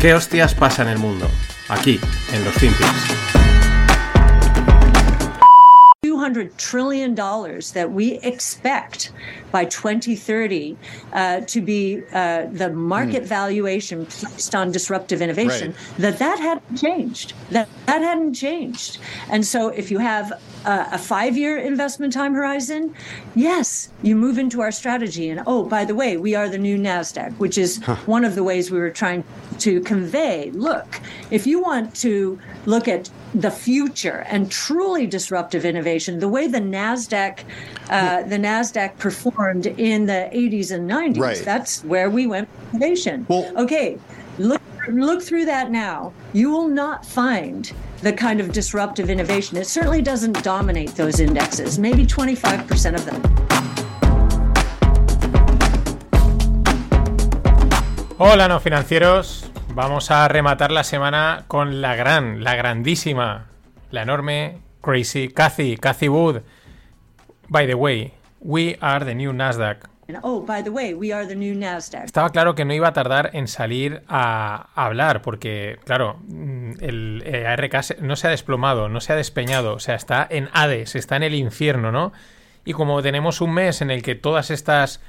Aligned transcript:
¿Qué 0.00 0.14
hostias 0.14 0.54
pasa 0.54 0.80
en 0.80 0.88
el 0.88 0.98
mundo? 0.98 1.28
Aquí, 1.68 2.00
en 2.32 2.42
los 2.42 2.54
Finpics. 2.54 2.88
$200 6.02 6.56
trillion 6.56 7.14
that 7.14 7.90
we 7.92 8.18
expect 8.22 9.12
by 9.52 9.66
2030 9.66 10.78
uh, 11.12 11.40
to 11.42 11.60
be 11.60 12.02
uh, 12.14 12.46
the 12.50 12.70
market 12.70 13.24
mm. 13.24 13.26
valuation 13.26 14.06
placed 14.06 14.54
on 14.54 14.72
disruptive 14.72 15.20
innovation, 15.20 15.72
right. 15.72 15.96
that 15.98 16.18
that 16.18 16.38
hadn't 16.38 16.78
changed. 16.78 17.34
That, 17.50 17.68
that 17.84 18.00
hadn't 18.00 18.32
changed. 18.32 18.96
And 19.28 19.44
so 19.44 19.68
if 19.68 19.90
you 19.90 19.98
have 19.98 20.32
a, 20.64 20.88
a 20.92 20.98
five 20.98 21.36
year 21.36 21.58
investment 21.58 22.12
time 22.12 22.34
horizon, 22.34 22.94
yes, 23.34 23.90
you 24.02 24.16
move 24.16 24.38
into 24.38 24.60
our 24.60 24.72
strategy. 24.72 25.30
And 25.30 25.42
oh, 25.46 25.64
by 25.64 25.84
the 25.84 25.94
way, 25.94 26.16
we 26.16 26.34
are 26.34 26.48
the 26.48 26.58
new 26.58 26.78
NASDAQ, 26.78 27.36
which 27.38 27.58
is 27.58 27.78
huh. 27.78 27.96
one 28.06 28.24
of 28.24 28.34
the 28.34 28.42
ways 28.42 28.70
we 28.70 28.78
were 28.78 28.90
trying 28.90 29.24
to 29.58 29.80
convey 29.80 30.50
look, 30.52 31.00
if 31.30 31.46
you 31.46 31.60
want 31.62 31.94
to 31.96 32.38
look 32.66 32.88
at 32.88 33.10
the 33.34 33.50
future 33.50 34.24
and 34.28 34.50
truly 34.50 35.06
disruptive 35.06 35.64
innovation, 35.64 36.18
the 36.18 36.28
way 36.28 36.46
the 36.46 36.60
Nasdaq, 36.60 37.40
uh, 37.90 38.22
the 38.22 38.36
Nasdaq 38.36 38.98
performed 38.98 39.66
in 39.66 40.06
the 40.06 40.30
80s 40.32 40.72
and 40.72 40.90
90s. 40.90 41.18
Right. 41.18 41.42
That's 41.44 41.84
where 41.84 42.10
we 42.10 42.26
went 42.26 42.48
innovation. 42.72 43.26
Well, 43.28 43.52
okay, 43.56 43.98
look 44.38 44.60
look 44.88 45.22
through 45.22 45.44
that 45.44 45.70
now. 45.70 46.12
You 46.32 46.50
will 46.50 46.68
not 46.68 47.04
find 47.04 47.70
the 48.02 48.12
kind 48.12 48.40
of 48.40 48.52
disruptive 48.52 49.10
innovation. 49.10 49.56
It 49.58 49.66
certainly 49.66 50.02
doesn't 50.02 50.42
dominate 50.42 50.94
those 50.96 51.20
indexes. 51.20 51.78
Maybe 51.78 52.06
25% 52.06 52.94
of 52.94 53.04
them. 53.04 53.22
Hola, 58.18 58.48
no 58.48 58.60
financieros. 58.60 59.50
Vamos 59.74 60.10
a 60.10 60.28
rematar 60.28 60.72
la 60.72 60.84
semana 60.84 61.44
con 61.48 61.80
la 61.80 61.94
gran, 61.94 62.42
la 62.42 62.54
grandísima, 62.54 63.46
la 63.90 64.02
enorme, 64.02 64.58
crazy 64.82 65.28
Cathy, 65.28 65.76
Cathy 65.76 66.08
Wood. 66.08 66.42
By 67.48 67.66
the 67.66 67.74
way, 67.74 68.14
we 68.40 68.76
are 68.80 69.04
the 69.04 69.14
new 69.14 69.32
Nasdaq. 69.32 69.88
Estaba 72.04 72.30
claro 72.30 72.54
que 72.54 72.64
no 72.64 72.74
iba 72.74 72.88
a 72.88 72.92
tardar 72.92 73.30
en 73.32 73.48
salir 73.48 74.02
a, 74.08 74.70
hablar, 74.74 75.22
porque, 75.22 75.78
claro, 75.84 76.20
mm, 76.26 76.72
el, 76.80 77.22
el 77.26 77.46
ARK 77.46 78.00
no 78.00 78.16
se 78.16 78.26
ha 78.26 78.30
desplomado, 78.30 78.88
no 78.88 79.00
se 79.00 79.12
ha 79.12 79.16
despeñado, 79.16 79.74
o 79.74 79.80
sea, 79.80 79.94
está 79.94 80.26
en 80.28 80.48
Hades, 80.52 80.94
está 80.96 81.16
en 81.16 81.22
el 81.22 81.34
infierno, 81.34 81.92
¿no? 81.92 82.12
Y 82.64 82.72
como 82.72 83.02
tenemos 83.02 83.40
un 83.40 83.54
mes 83.54 83.80
en 83.82 83.90
el 83.90 84.02
que 84.02 84.14
todas 84.14 84.50
estas 84.50 85.00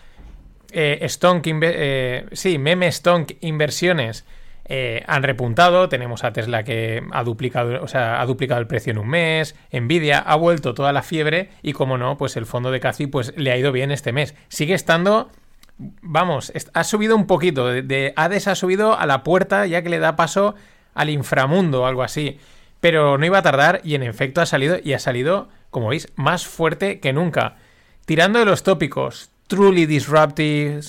eh, 0.71 1.05
stonk, 1.09 1.47
eh, 1.47 2.25
sí, 2.31 2.57
meme 2.57 2.91
stonk 2.91 3.33
inversiones 3.41 4.25
eh, 4.73 5.03
han 5.05 5.21
repuntado. 5.23 5.89
Tenemos 5.89 6.23
a 6.23 6.31
Tesla 6.31 6.63
que 6.63 7.03
ha 7.11 7.25
duplicado, 7.25 7.83
o 7.83 7.89
sea, 7.89 8.21
ha 8.21 8.25
duplicado 8.25 8.61
el 8.61 8.67
precio 8.67 8.91
en 8.91 8.99
un 8.99 9.09
mes. 9.09 9.53
Nvidia 9.73 10.19
ha 10.19 10.37
vuelto 10.37 10.73
toda 10.73 10.93
la 10.93 11.03
fiebre. 11.03 11.49
Y 11.61 11.73
como 11.73 11.97
no, 11.97 12.17
pues 12.17 12.37
el 12.37 12.45
fondo 12.45 12.71
de 12.71 12.79
Cathy 12.79 13.07
pues, 13.07 13.33
le 13.35 13.51
ha 13.51 13.57
ido 13.57 13.73
bien 13.73 13.91
este 13.91 14.13
mes. 14.13 14.33
Sigue 14.47 14.73
estando. 14.73 15.29
Vamos, 15.77 16.53
ha 16.73 16.83
subido 16.85 17.17
un 17.17 17.27
poquito. 17.27 17.67
De, 17.67 18.13
Hades 18.15 18.47
ha 18.47 18.55
subido 18.55 18.97
a 18.97 19.05
la 19.05 19.23
puerta, 19.23 19.65
ya 19.65 19.81
que 19.81 19.89
le 19.89 19.99
da 19.99 20.15
paso 20.15 20.55
al 20.93 21.09
inframundo 21.09 21.81
o 21.81 21.85
algo 21.85 22.03
así. 22.03 22.39
Pero 22.79 23.17
no 23.17 23.25
iba 23.25 23.39
a 23.39 23.43
tardar 23.43 23.81
y 23.83 23.95
en 23.95 24.03
efecto 24.03 24.39
ha 24.39 24.45
salido 24.45 24.77
y 24.81 24.93
ha 24.93 24.99
salido, 24.99 25.49
como 25.69 25.89
veis, 25.89 26.07
más 26.15 26.47
fuerte 26.47 27.01
que 27.01 27.11
nunca. 27.11 27.57
Tirando 28.05 28.39
de 28.39 28.45
los 28.45 28.63
tópicos, 28.63 29.31
truly 29.47 29.85
disruptive, 29.85 30.81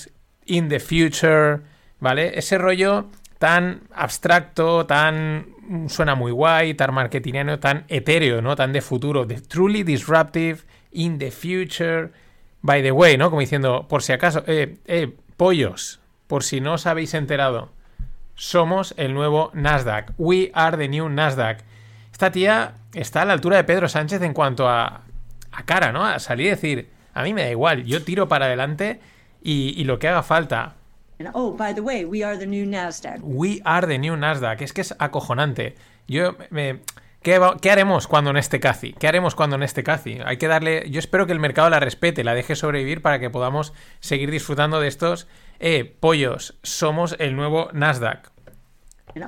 in 0.47 0.69
the 0.69 0.79
future, 0.79 1.63
¿vale? 1.99 2.39
Ese 2.39 2.59
rollo 2.59 3.09
tan 3.43 3.81
abstracto, 3.93 4.87
tan 4.87 5.47
mm, 5.67 5.89
suena 5.89 6.15
muy 6.15 6.31
guay, 6.31 6.75
tan 6.75 6.95
marketingiano, 6.95 7.59
tan 7.59 7.87
etéreo, 7.89 8.41
¿no? 8.41 8.55
Tan 8.55 8.73
de 8.73 8.81
futuro, 8.81 9.25
de 9.25 9.41
truly 9.41 9.83
disruptive 9.83 10.61
in 10.93 11.19
the 11.19 11.33
future. 11.33 12.13
By 12.61 12.85
the 12.85 12.93
way, 12.93 13.17
¿no? 13.17 13.31
Como 13.31 13.41
diciendo, 13.41 13.89
por 13.89 14.05
si 14.05 14.13
acaso, 14.13 14.45
eh, 14.47 14.77
eh, 14.87 15.17
pollos, 15.37 15.99
por 16.29 16.45
si 16.45 16.61
no 16.61 16.75
os 16.75 16.87
habéis 16.87 17.15
enterado, 17.15 17.73
somos 18.37 18.95
el 18.97 19.13
nuevo 19.13 19.51
Nasdaq. 19.55 20.13
We 20.19 20.53
are 20.55 20.77
the 20.77 20.87
new 20.87 21.09
Nasdaq. 21.09 21.65
Esta 22.13 22.31
tía 22.31 22.75
está 22.95 23.23
a 23.23 23.25
la 23.25 23.33
altura 23.33 23.57
de 23.57 23.65
Pedro 23.65 23.89
Sánchez 23.89 24.23
en 24.23 24.35
cuanto 24.35 24.69
a, 24.69 25.03
a 25.51 25.65
cara, 25.65 25.91
¿no? 25.91 26.07
A 26.07 26.21
salir 26.21 26.47
y 26.47 26.51
decir, 26.51 26.91
a 27.13 27.25
mí 27.25 27.35
me 27.35 27.43
da 27.43 27.51
igual, 27.51 27.83
yo 27.87 28.05
tiro 28.05 28.29
para 28.29 28.45
adelante 28.45 29.01
y, 29.43 29.75
y 29.77 29.83
lo 29.83 29.99
que 29.99 30.07
haga 30.07 30.23
falta. 30.23 30.77
Oh, 31.35 31.53
by 31.57 31.75
the 31.75 31.81
way, 31.81 32.05
we 32.05 32.25
are 32.25 32.39
the 32.39 32.47
new 32.47 32.67
Nasdaq. 32.67 33.21
We 33.23 33.61
are 33.65 33.87
the 33.87 33.99
new 33.99 34.17
Nasdaq. 34.17 34.63
Es 34.63 34.73
que 34.73 34.81
es 34.81 34.95
acojonante. 34.99 35.75
Yo 36.09 36.37
me, 36.51 36.81
¿Qué, 37.23 37.71
haremos 37.71 38.09
cuando 38.09 38.31
en 38.31 38.37
este 38.37 38.59
Cathy? 38.59 38.95
¿Qué 38.95 39.07
haremos 39.07 39.37
cuando 39.37 39.55
en 39.55 39.63
este 39.63 39.85
Cathy? 39.85 40.19
Hay 40.25 40.39
que 40.39 40.49
darle. 40.49 40.91
Yo 40.91 40.99
espero 40.99 41.25
que 41.27 41.33
el 41.33 41.39
mercado 41.39 41.71
la 41.71 41.79
respete, 41.79 42.25
la 42.25 42.35
deje 42.35 42.57
sobrevivir 42.57 43.01
para 43.01 43.21
que 43.21 43.31
podamos 43.31 43.73
seguir 44.01 44.31
disfrutando 44.33 44.81
de 44.81 44.89
estos. 44.89 45.29
Eh, 45.61 45.97
pollos, 46.01 46.59
somos 46.65 47.15
el 47.21 47.37
nuevo 47.37 47.69
Nasdaq. 47.73 48.33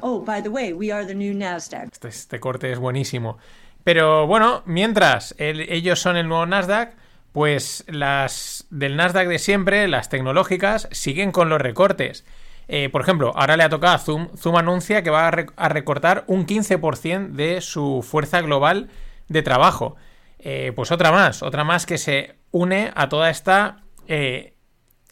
Oh, 0.00 0.24
by 0.24 0.42
the 0.42 0.48
way, 0.48 0.72
we 0.72 0.90
are 0.90 1.06
the 1.06 1.14
new 1.14 1.34
Nasdaq. 1.36 1.92
Este, 1.92 2.08
este 2.08 2.40
corte 2.40 2.72
es 2.72 2.80
buenísimo. 2.80 3.38
Pero 3.84 4.26
bueno, 4.26 4.62
mientras 4.66 5.36
ellos 5.38 6.00
son 6.00 6.16
el 6.16 6.26
nuevo 6.26 6.46
Nasdaq, 6.46 6.96
pues 7.34 7.84
las 7.88 8.64
del 8.70 8.94
Nasdaq 8.94 9.26
de 9.26 9.40
siempre, 9.40 9.88
las 9.88 10.08
tecnológicas, 10.08 10.88
siguen 10.92 11.32
con 11.32 11.48
los 11.48 11.60
recortes. 11.60 12.24
Eh, 12.68 12.90
por 12.90 13.02
ejemplo, 13.02 13.32
ahora 13.34 13.56
le 13.56 13.64
ha 13.64 13.68
tocado 13.68 13.92
a 13.92 13.98
Zoom. 13.98 14.28
Zoom 14.36 14.56
anuncia 14.56 15.02
que 15.02 15.10
va 15.10 15.26
a, 15.26 15.68
recortar 15.68 16.22
un 16.28 16.46
15% 16.46 17.32
de 17.32 17.60
su 17.60 18.06
fuerza 18.08 18.40
global 18.40 18.88
de 19.26 19.42
trabajo. 19.42 19.96
Eh, 20.38 20.70
pues 20.76 20.92
otra 20.92 21.10
más, 21.10 21.42
otra 21.42 21.64
más 21.64 21.86
que 21.86 21.98
se 21.98 22.36
une 22.52 22.92
a 22.94 23.08
toda 23.08 23.30
esta. 23.30 23.82
Eh, 24.06 24.54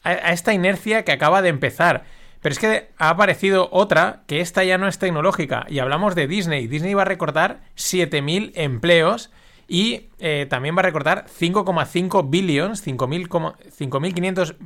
a, 0.05 0.31
esta 0.31 0.55
inercia 0.55 1.05
que 1.05 1.11
acaba 1.11 1.43
de 1.43 1.49
empezar. 1.49 2.05
Pero 2.41 2.53
es 2.53 2.61
que 2.61 2.91
ha 2.99 3.09
aparecido 3.09 3.69
otra 3.73 4.23
que 4.29 4.41
esta 4.41 4.63
ya 4.63 4.79
no 4.79 4.87
es 4.87 5.01
tecnológica. 5.01 5.67
Y 5.69 5.81
hablamos 5.81 6.15
de 6.15 6.29
Disney. 6.29 6.69
Disney 6.69 6.95
va 6.95 7.03
a 7.03 7.07
recortar 7.07 7.63
7.000 7.75 8.53
empleos 8.55 9.33
y 9.69 10.09
eh, 10.19 10.47
también 10.49 10.75
va 10.77 10.81
a 10.81 10.83
recortar 10.83 11.27
5,5 11.27 12.29
billions, 12.29 12.85
5.500 12.87 14.57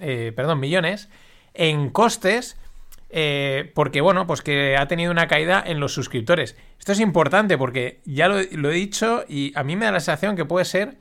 eh, 0.00 0.32
perdón, 0.34 0.60
millones 0.60 1.08
en 1.54 1.90
costes. 1.90 2.58
Eh, 3.14 3.70
porque, 3.74 4.00
bueno, 4.00 4.26
pues 4.26 4.40
que 4.40 4.74
ha 4.78 4.88
tenido 4.88 5.12
una 5.12 5.28
caída 5.28 5.62
en 5.66 5.80
los 5.80 5.92
suscriptores. 5.92 6.56
Esto 6.78 6.92
es 6.92 7.00
importante 7.00 7.58
porque 7.58 8.00
ya 8.06 8.26
lo, 8.28 8.38
he 8.38 8.74
dicho 8.74 9.26
y 9.28 9.52
a 9.54 9.62
mí 9.64 9.76
me 9.76 9.84
da 9.84 9.92
la 9.92 10.00
sensación 10.00 10.34
que 10.34 10.46
puede 10.46 10.64
ser 10.64 10.96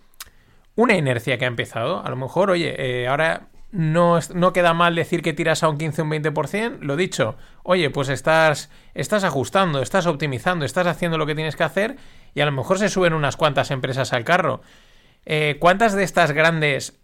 una 0.75 0.97
inercia 0.97 1.37
que 1.37 1.45
ha 1.45 1.47
empezado. 1.47 2.05
A 2.05 2.09
lo 2.09 2.17
mejor, 2.17 2.49
oye, 2.49 3.07
ahora 3.07 3.50
no, 3.71 4.19
no, 4.33 4.53
queda 4.53 4.73
mal 4.73 4.95
decir 4.95 5.21
que 5.21 5.33
tiras 5.33 5.63
a 5.63 5.69
un 5.69 5.77
15 5.77 6.01
o 6.01 6.05
un 6.05 6.11
20%, 6.11 6.79
lo 6.81 6.95
dicho, 6.95 7.37
oye, 7.63 7.89
pues 7.89 8.09
estás, 8.09 8.69
estás 8.93 9.23
ajustando, 9.23 9.81
estás 9.81 10.07
optimizando, 10.07 10.65
estás 10.65 10.87
haciendo 10.87 11.17
lo 11.17 11.25
que 11.25 11.35
tienes 11.35 11.55
que 11.55 11.63
hacer 11.63 11.95
y 12.33 12.41
a 12.41 12.45
lo 12.45 12.51
mejor 12.51 12.79
se 12.79 12.89
suben 12.89 13.13
unas 13.13 13.37
cuantas 13.37 13.71
empresas 13.71 14.13
al 14.13 14.23
carro. 14.23 14.61
Eh, 15.25 15.57
¿Cuántas 15.59 15.93
de 15.93 16.03
estas 16.03 16.31
grandes 16.31 16.99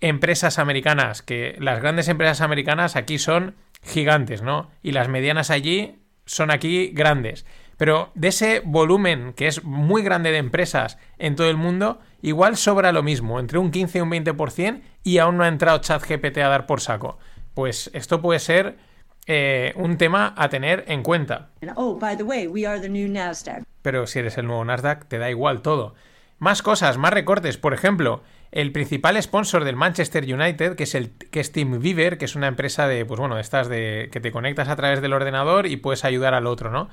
empresas 0.00 0.58
americanas, 0.58 1.22
que 1.22 1.56
las 1.58 1.80
grandes 1.80 2.08
empresas 2.08 2.40
americanas 2.40 2.96
aquí 2.96 3.18
son 3.18 3.56
gigantes, 3.82 4.42
¿no? 4.42 4.70
Y 4.82 4.92
las 4.92 5.08
medianas 5.08 5.50
allí 5.50 5.98
son 6.26 6.50
aquí 6.50 6.90
grandes. 6.92 7.46
Pero 7.78 8.10
de 8.14 8.28
ese 8.28 8.60
volumen 8.64 9.32
que 9.34 9.46
es 9.46 9.64
muy 9.64 10.02
grande 10.02 10.32
de 10.32 10.38
empresas 10.38 10.98
en 11.16 11.36
todo 11.36 11.48
el 11.48 11.56
mundo, 11.56 12.00
igual 12.20 12.56
sobra 12.56 12.92
lo 12.92 13.04
mismo, 13.04 13.40
entre 13.40 13.58
un 13.58 13.70
15 13.70 13.98
y 13.98 14.00
un 14.02 14.10
20%, 14.10 14.82
y 15.04 15.18
aún 15.18 15.38
no 15.38 15.44
ha 15.44 15.48
entrado 15.48 15.78
ChatGPT 15.78 16.38
a 16.38 16.48
dar 16.48 16.66
por 16.66 16.80
saco. 16.80 17.18
Pues 17.54 17.90
esto 17.94 18.20
puede 18.20 18.40
ser 18.40 18.76
eh, 19.26 19.72
un 19.76 19.96
tema 19.96 20.34
a 20.36 20.48
tener 20.48 20.84
en 20.88 21.04
cuenta. 21.04 21.50
Oh, 21.76 21.96
by 21.96 22.16
the 22.16 22.24
way, 22.24 22.48
we 22.48 22.66
are 22.66 22.80
the 22.80 22.88
new 22.88 23.08
Nasdaq. 23.08 23.62
Pero 23.82 24.08
si 24.08 24.18
eres 24.18 24.36
el 24.38 24.46
nuevo 24.46 24.64
Nasdaq, 24.64 25.06
te 25.06 25.18
da 25.18 25.30
igual 25.30 25.62
todo. 25.62 25.94
Más 26.38 26.62
cosas, 26.62 26.98
más 26.98 27.12
recortes. 27.12 27.58
Por 27.58 27.74
ejemplo, 27.74 28.22
el 28.50 28.72
principal 28.72 29.22
sponsor 29.22 29.64
del 29.64 29.76
Manchester 29.76 30.24
United, 30.24 30.74
que 30.74 30.84
es 30.84 30.96
el 30.96 31.10
que 31.10 31.40
es 31.40 31.52
que 31.52 32.24
es 32.24 32.34
una 32.34 32.48
empresa 32.48 32.88
de, 32.88 33.04
pues 33.04 33.20
bueno, 33.20 33.38
estas 33.38 33.68
de 33.68 34.08
que 34.10 34.20
te 34.20 34.32
conectas 34.32 34.68
a 34.68 34.74
través 34.74 35.00
del 35.00 35.12
ordenador 35.12 35.66
y 35.66 35.76
puedes 35.76 36.04
ayudar 36.04 36.34
al 36.34 36.46
otro, 36.46 36.70
¿no? 36.70 36.88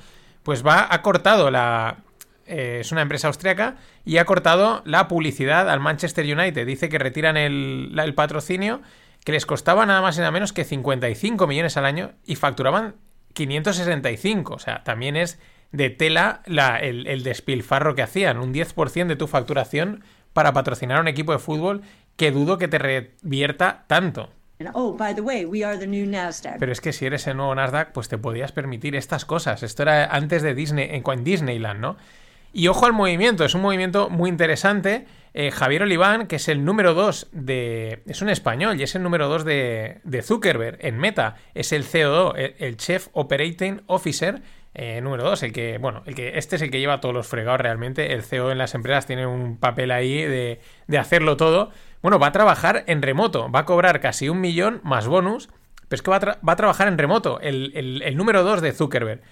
Pues 0.46 0.64
va, 0.64 0.88
ha 0.94 1.02
cortado 1.02 1.50
la. 1.50 1.98
Eh, 2.46 2.78
es 2.82 2.92
una 2.92 3.02
empresa 3.02 3.28
austriaca 3.28 3.78
y 4.06 4.18
ha 4.18 4.26
cortado 4.26 4.84
la 4.86 5.08
publicidad 5.08 5.68
al 5.72 5.80
Manchester 5.80 6.24
United. 6.24 6.68
Dice 6.68 6.88
que 6.88 7.00
retiran 7.00 7.36
el, 7.36 8.00
el 8.00 8.14
patrocinio 8.14 8.84
que 9.24 9.32
les 9.32 9.48
costaba 9.48 9.88
nada 9.88 10.04
más 10.04 10.18
y 10.18 10.20
nada 10.20 10.30
menos 10.30 10.54
que 10.54 10.64
55 10.64 11.48
millones 11.48 11.78
al 11.78 11.86
año 11.86 12.12
y 12.28 12.36
facturaban 12.36 12.94
565. 13.34 14.54
O 14.54 14.60
sea, 14.60 14.84
también 14.84 15.16
es 15.16 15.40
de 15.72 15.90
tela 15.90 16.44
el, 16.46 17.08
el, 17.08 17.24
despilfarro 17.24 17.96
que 17.96 18.04
hacían. 18.04 18.38
Un 18.38 18.54
10% 18.54 19.08
de 19.08 19.16
tu 19.16 19.26
facturación 19.26 20.04
para 20.32 20.54
patrocinar 20.54 21.00
a 21.00 21.02
un 21.02 21.08
equipo 21.08 21.32
de 21.32 21.40
fútbol 21.40 21.82
que 22.18 22.30
dudo 22.30 22.60
que 22.60 22.68
te 22.68 22.78
revierta 22.78 23.86
tanto. 23.88 24.30
Oh, 24.74 24.96
by 24.96 25.14
the 25.14 25.22
way, 25.22 25.46
we 25.46 25.64
are 25.66 25.78
the 25.78 25.88
new 25.88 26.06
Nasdaq. 26.08 26.60
Pero 26.60 26.72
es 26.72 26.80
que 26.80 26.94
si 26.94 27.06
eres 27.06 27.28
el 27.28 27.36
nuevo 27.38 27.54
Nasdaq, 27.54 27.92
pues 27.92 28.08
te 28.08 28.18
podías 28.18 28.52
permitir 28.52 28.96
estas 28.96 29.26
cosas. 29.26 29.64
Esto 29.64 29.84
era 29.84 30.06
antes 30.06 30.42
de 30.44 30.54
Disney, 30.54 30.90
en 30.92 31.24
Disneyland, 31.24 31.80
¿no? 31.82 31.98
Y 32.54 32.70
ojo 32.70 32.86
al 32.86 32.94
movimiento, 32.94 33.44
es 33.44 33.54
un 33.54 33.62
movimiento 33.62 34.10
muy 34.10 34.30
interesante. 34.30 35.06
Eh, 35.34 35.52
Javier 35.52 35.84
Oliván, 35.84 36.28
que 36.28 36.38
es 36.38 36.48
el 36.48 36.64
número 36.64 36.94
2 36.94 37.28
de... 37.34 38.02
es 38.06 38.22
un 38.22 38.30
español 38.30 38.80
y 38.80 38.84
es 38.84 38.96
el 38.96 39.04
número 39.04 39.28
2 39.28 39.44
de, 39.44 39.98
de 40.06 40.22
Zuckerberg 40.22 40.78
en 40.80 40.98
Meta. 40.98 41.36
Es 41.54 41.74
el 41.74 41.84
CO2, 41.84 42.56
el, 42.58 42.78
Chief 42.78 43.10
Operating 43.12 43.82
Officer, 43.88 44.42
eh, 44.74 45.02
número 45.02 45.26
2, 45.26 45.44
el 45.44 45.52
que, 45.52 45.78
bueno, 45.80 46.04
el 46.06 46.16
que, 46.16 46.38
este 46.38 46.56
es 46.56 46.62
el 46.62 46.72
que 46.72 46.80
lleva 46.80 47.02
todos 47.02 47.14
los 47.14 47.28
fregados 47.28 47.60
realmente. 47.60 48.14
El 48.14 48.24
CEO 48.24 48.50
en 48.54 48.58
las 48.58 48.74
empresas 48.74 49.06
tiene 49.06 49.28
un 49.28 49.58
papel 49.58 49.92
ahí 49.92 50.22
de, 50.22 50.62
de 50.88 50.98
hacerlo 50.98 51.36
todo. 51.36 51.72
Bueno, 52.06 52.20
va 52.20 52.28
a 52.28 52.32
trabajar 52.32 52.84
en 52.86 53.02
remoto, 53.02 53.50
va 53.50 53.62
a 53.62 53.66
cobrar 53.66 54.00
casi 54.00 54.30
un 54.30 54.40
millón 54.40 54.80
más 54.84 55.08
bonus, 55.08 55.50
pero 55.88 55.96
es 55.96 56.02
que 56.04 56.12
va 56.12 56.18
a, 56.18 56.38
va 56.48 56.54
a 56.54 56.56
trabajar 56.56 56.88
en 56.88 57.00
remoto, 57.00 57.40
el, 57.40 57.72
el, 57.74 58.04
el 58.04 58.16
número 58.16 58.44
2 58.44 58.62
de 58.62 58.74
Zuckerberg. 58.74 59.24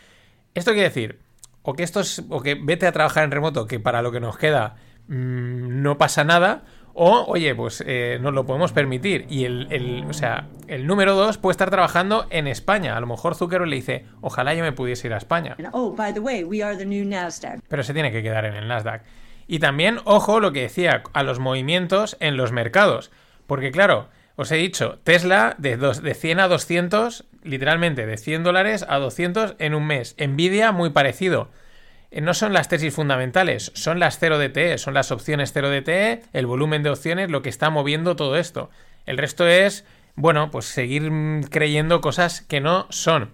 Esto 0.55 0.71
quiere 0.71 0.87
decir, 0.87 1.19
o 1.61 1.73
que 1.73 1.83
esto 1.83 1.99
es, 1.99 2.23
o 2.31 2.41
que 2.41 2.55
vete 2.55 2.87
a 2.87 2.91
trabajar 2.91 3.25
en 3.25 3.29
remoto, 3.29 3.67
que 3.67 3.79
para 3.79 4.01
lo 4.01 4.11
que 4.11 4.19
nos 4.19 4.39
queda 4.39 4.77
mm, 5.07 5.83
no 5.83 5.99
pasa 5.99 6.23
nada, 6.23 6.63
o, 6.95 7.25
oye, 7.27 7.53
pues 7.53 7.83
eh, 7.85 8.17
nos 8.19 8.33
lo 8.33 8.47
podemos 8.47 8.71
permitir. 8.71 9.27
Y 9.29 9.45
el, 9.45 10.07
o 10.09 10.13
sea, 10.13 10.47
el 10.67 10.87
número 10.87 11.13
dos 11.13 11.37
puede 11.37 11.51
estar 11.51 11.69
trabajando 11.69 12.25
en 12.31 12.47
España. 12.47 12.97
A 12.97 12.99
lo 12.99 13.05
mejor 13.05 13.35
Zuckerberg 13.35 13.69
le 13.69 13.75
dice, 13.75 14.05
ojalá 14.21 14.55
yo 14.55 14.63
me 14.63 14.71
pudiese 14.71 15.05
ir 15.05 15.13
a 15.13 15.17
España. 15.17 15.55
Oh, 15.73 15.95
by 15.95 16.11
the 16.11 16.19
way, 16.19 16.43
we 16.43 16.63
are 16.63 16.75
the 16.75 16.87
new 16.87 17.05
Nasdaq. 17.05 17.59
Pero 17.67 17.83
se 17.83 17.93
tiene 17.93 18.11
que 18.11 18.23
quedar 18.23 18.45
en 18.45 18.55
el 18.55 18.67
Nasdaq. 18.67 19.03
Y 19.47 19.59
también, 19.59 19.99
ojo, 20.05 20.39
lo 20.39 20.51
que 20.51 20.61
decía, 20.61 21.03
a 21.13 21.23
los 21.23 21.39
movimientos 21.39 22.17
en 22.19 22.37
los 22.37 22.51
mercados. 22.51 23.11
Porque 23.47 23.71
claro, 23.71 24.09
os 24.35 24.51
he 24.51 24.55
dicho, 24.55 24.99
Tesla 25.03 25.55
de, 25.57 25.77
de 25.77 26.13
100 26.13 26.39
a 26.39 26.47
200, 26.47 27.25
literalmente 27.43 28.05
de 28.05 28.17
100 28.17 28.43
dólares 28.43 28.85
a 28.87 28.97
200 28.97 29.55
en 29.59 29.75
un 29.75 29.85
mes. 29.85 30.15
Nvidia 30.17 30.71
muy 30.71 30.89
parecido. 30.89 31.49
Eh, 32.13 32.21
no 32.21 32.33
son 32.33 32.53
las 32.53 32.69
tesis 32.69 32.93
fundamentales, 32.93 33.71
son 33.75 33.99
las 33.99 34.19
0 34.19 34.39
DTE, 34.39 34.77
son 34.77 34.93
las 34.93 35.11
opciones 35.11 35.51
0 35.53 35.69
DTE, 35.69 36.21
el 36.33 36.45
volumen 36.45 36.83
de 36.83 36.91
opciones, 36.91 37.29
lo 37.29 37.41
que 37.41 37.49
está 37.49 37.69
moviendo 37.69 38.15
todo 38.15 38.37
esto. 38.37 38.69
El 39.05 39.17
resto 39.17 39.47
es, 39.47 39.85
bueno, 40.15 40.51
pues 40.51 40.65
seguir 40.65 41.11
creyendo 41.49 42.01
cosas 42.01 42.41
que 42.41 42.61
no 42.61 42.87
son. 42.89 43.31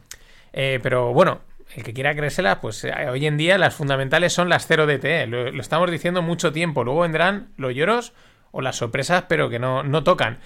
Eh, 0.54 0.80
pero 0.82 1.14
bueno, 1.14 1.42
el 1.75 1.83
que 1.83 1.94
quiera 1.94 2.16
creérselas, 2.16 2.57
pues 2.60 2.83
eh, 2.83 2.94
hoy 3.10 3.25
en 3.25 3.38
día 3.38 3.57
las 3.57 3.75
fundamentales 3.75 4.33
son 4.33 4.50
las 4.50 4.66
0 4.68 4.88
DTE. 4.88 5.27
Lo, 5.27 5.51
lo, 5.51 5.62
estamos 5.62 5.89
diciendo 5.92 6.21
mucho 6.21 6.51
tiempo. 6.51 6.83
Luego 6.83 7.01
vendrán 7.01 7.50
los 7.57 7.74
lloros 7.74 8.13
o 8.51 8.62
las 8.62 8.77
sorpresas, 8.77 9.25
pero 9.30 9.50
que 9.50 9.60
no, 9.60 9.83
no 9.83 10.04
tocan. 10.04 10.39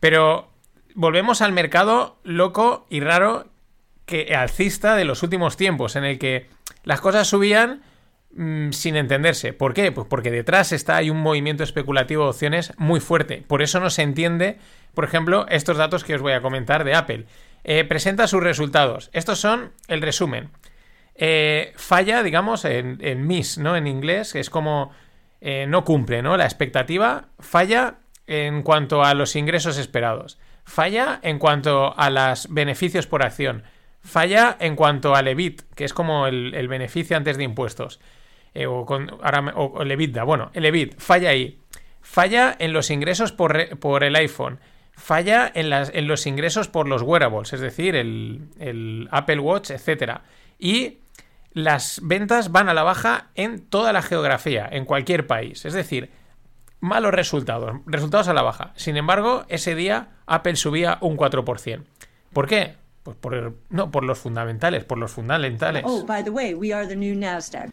Pero 0.00 0.50
volvemos 0.94 1.42
al 1.42 1.52
mercado 1.52 2.18
loco 2.24 2.86
y 2.90 3.00
raro 3.00 3.46
que 4.06 4.34
alcista 4.34 4.96
de 4.96 5.04
los 5.04 5.22
últimos 5.22 5.56
tiempos, 5.56 5.96
en 5.96 6.04
el 6.04 6.18
que 6.18 6.48
las 6.84 7.00
cosas 7.00 7.26
subían 7.26 7.82
mmm, 8.32 8.70
sin 8.70 8.96
entenderse. 8.96 9.52
¿Por 9.52 9.74
qué? 9.74 9.92
Pues 9.92 10.06
porque 10.08 10.30
detrás 10.30 10.72
está 10.72 10.96
hay 10.96 11.10
un 11.10 11.20
movimiento 11.20 11.64
especulativo 11.64 12.24
de 12.24 12.30
opciones 12.30 12.72
muy 12.78 13.00
fuerte. 13.00 13.44
Por 13.46 13.62
eso 13.62 13.80
no 13.80 13.90
se 13.90 14.02
entiende, 14.02 14.58
por 14.94 15.04
ejemplo, 15.04 15.46
estos 15.48 15.76
datos 15.76 16.04
que 16.04 16.14
os 16.14 16.22
voy 16.22 16.32
a 16.32 16.40
comentar 16.40 16.84
de 16.84 16.94
Apple. 16.94 17.26
Eh, 17.68 17.82
presenta 17.82 18.28
sus 18.28 18.40
resultados. 18.40 19.10
Estos 19.12 19.40
son 19.40 19.72
el 19.88 20.00
resumen. 20.00 20.50
Eh, 21.16 21.72
falla, 21.74 22.22
digamos, 22.22 22.64
en, 22.64 23.26
miss, 23.26 23.58
¿no? 23.58 23.74
En 23.74 23.88
inglés, 23.88 24.36
es 24.36 24.50
como 24.50 24.92
eh, 25.40 25.66
no 25.66 25.84
cumple, 25.84 26.22
¿no? 26.22 26.36
La 26.36 26.44
expectativa 26.44 27.24
falla 27.40 27.96
en 28.28 28.62
cuanto 28.62 29.02
a 29.02 29.14
los 29.14 29.34
ingresos 29.34 29.78
esperados. 29.78 30.38
Falla 30.62 31.18
en 31.24 31.40
cuanto 31.40 31.92
a 31.98 32.08
los 32.08 32.46
beneficios 32.54 33.08
por 33.08 33.24
acción. 33.24 33.64
Falla 34.00 34.56
en 34.60 34.76
cuanto 34.76 35.16
al 35.16 35.26
EBIT, 35.26 35.62
que 35.74 35.86
es 35.86 35.92
como 35.92 36.28
el, 36.28 36.68
beneficio 36.68 37.16
antes 37.16 37.36
de 37.36 37.42
impuestos. 37.42 37.98
O, 38.64 38.86
con, 38.86 39.10
ahora, 39.24 39.54
o, 39.56 39.82
el 39.82 39.90
EBITDA. 39.90 40.22
Bueno, 40.22 40.52
el 40.54 40.66
EBIT 40.66 41.00
falla 41.00 41.30
ahí. 41.30 41.58
Falla 42.00 42.54
en 42.60 42.72
los 42.72 42.90
ingresos 42.90 43.32
por, 43.32 43.76
por 43.80 44.04
el 44.04 44.14
iPhone. 44.14 44.60
Falla 44.96 45.50
en, 45.54 45.70
las, 45.70 45.90
en, 45.94 46.08
los 46.08 46.26
ingresos 46.26 46.68
por 46.68 46.88
los 46.88 47.02
wearables, 47.02 47.52
es 47.52 47.60
decir, 47.60 47.94
el, 47.94 48.48
el 48.58 49.08
Apple 49.12 49.38
Watch, 49.38 49.70
etc. 49.70 50.20
Y 50.58 50.98
las 51.52 52.00
ventas 52.02 52.50
van 52.50 52.68
a 52.68 52.74
la 52.74 52.82
baja 52.82 53.28
en 53.34 53.60
toda 53.60 53.92
la 53.92 54.02
geografía, 54.02 54.68
en 54.70 54.84
cualquier 54.84 55.26
país. 55.26 55.64
Es 55.64 55.74
decir, 55.74 56.10
malos 56.80 57.12
resultados, 57.12 57.80
resultados 57.86 58.28
a 58.28 58.34
la 58.34 58.42
baja. 58.42 58.72
Sin 58.76 58.96
embargo, 58.96 59.44
ese 59.48 59.74
día 59.74 60.08
Apple 60.26 60.56
subía 60.56 60.98
un 61.00 61.16
4%. 61.16 61.82
¿Por 62.32 62.46
qué? 62.46 62.74
Pues 63.02 63.16
por, 63.16 63.54
no, 63.70 63.90
por 63.90 64.04
los 64.04 64.18
fundamentales, 64.18 64.84
por 64.84 64.98
los 64.98 65.12
fundamentales. 65.12 65.82
Oh, 65.86 66.04
by 66.04 66.24
the 66.24 66.30
way, 66.30 66.54
we 66.54 66.74
are 66.74 66.86
the 66.86 66.96
new 66.96 67.16
Nasdaq. 67.16 67.70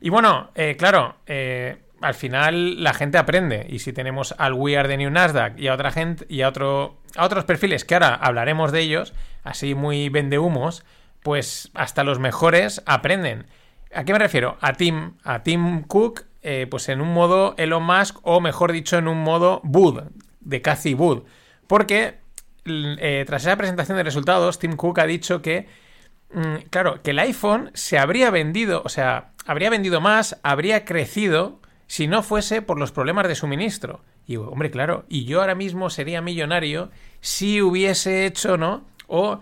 Y 0.00 0.08
bueno, 0.08 0.50
eh, 0.54 0.76
claro, 0.76 1.16
eh, 1.26 1.78
al 2.02 2.14
final 2.14 2.82
la 2.82 2.94
gente 2.94 3.18
aprende. 3.18 3.66
Y 3.68 3.78
si 3.78 3.92
tenemos 3.92 4.34
al 4.38 4.54
We 4.54 4.76
Are 4.76 4.88
the 4.88 4.96
New 4.96 5.10
Nasdaq 5.10 5.58
y 5.58 5.68
a 5.68 5.74
otra 5.74 5.90
gente 5.90 6.26
y 6.28 6.42
a, 6.42 6.48
otro, 6.48 6.98
a 7.16 7.24
otros 7.24 7.44
perfiles 7.44 7.84
que 7.84 7.94
ahora 7.94 8.14
hablaremos 8.14 8.72
de 8.72 8.80
ellos, 8.80 9.14
así 9.44 9.74
muy 9.74 10.08
vendehumos, 10.08 10.84
pues 11.22 11.70
hasta 11.74 12.04
los 12.04 12.18
mejores 12.18 12.82
aprenden. 12.86 13.46
¿A 13.94 14.04
qué 14.04 14.12
me 14.12 14.18
refiero? 14.18 14.58
A 14.60 14.72
Tim, 14.72 15.14
a 15.24 15.42
Tim 15.42 15.82
Cook 15.82 16.24
eh, 16.44 16.66
pues 16.68 16.88
en 16.88 17.00
un 17.00 17.14
modo 17.14 17.54
Elon 17.56 17.84
Musk 17.84 18.18
o 18.22 18.40
mejor 18.40 18.72
dicho 18.72 18.98
en 18.98 19.06
un 19.06 19.22
modo 19.22 19.60
Bud, 19.62 20.02
de 20.40 20.60
Cathy 20.60 20.94
Bud. 20.94 21.22
Porque 21.68 22.18
eh, 22.64 23.24
tras 23.26 23.42
esa 23.42 23.56
presentación 23.56 23.96
de 23.96 24.02
resultados, 24.02 24.58
Tim 24.58 24.74
Cook 24.74 24.98
ha 24.98 25.06
dicho 25.06 25.40
que, 25.40 25.68
mm, 26.34 26.68
claro, 26.70 27.00
que 27.02 27.12
el 27.12 27.20
iPhone 27.20 27.70
se 27.74 27.96
habría 27.96 28.30
vendido, 28.30 28.82
o 28.84 28.88
sea, 28.88 29.32
habría 29.46 29.70
vendido 29.70 30.00
más, 30.00 30.40
habría 30.42 30.84
crecido 30.84 31.60
si 31.92 32.06
no 32.06 32.22
fuese 32.22 32.62
por 32.62 32.78
los 32.78 32.90
problemas 32.90 33.28
de 33.28 33.34
suministro. 33.34 34.00
Y 34.26 34.36
hombre, 34.36 34.70
claro, 34.70 35.04
y 35.10 35.26
yo 35.26 35.42
ahora 35.42 35.54
mismo 35.54 35.90
sería 35.90 36.22
millonario 36.22 36.90
si 37.20 37.60
hubiese 37.60 38.24
hecho, 38.24 38.56
¿no? 38.56 38.86
O, 39.08 39.40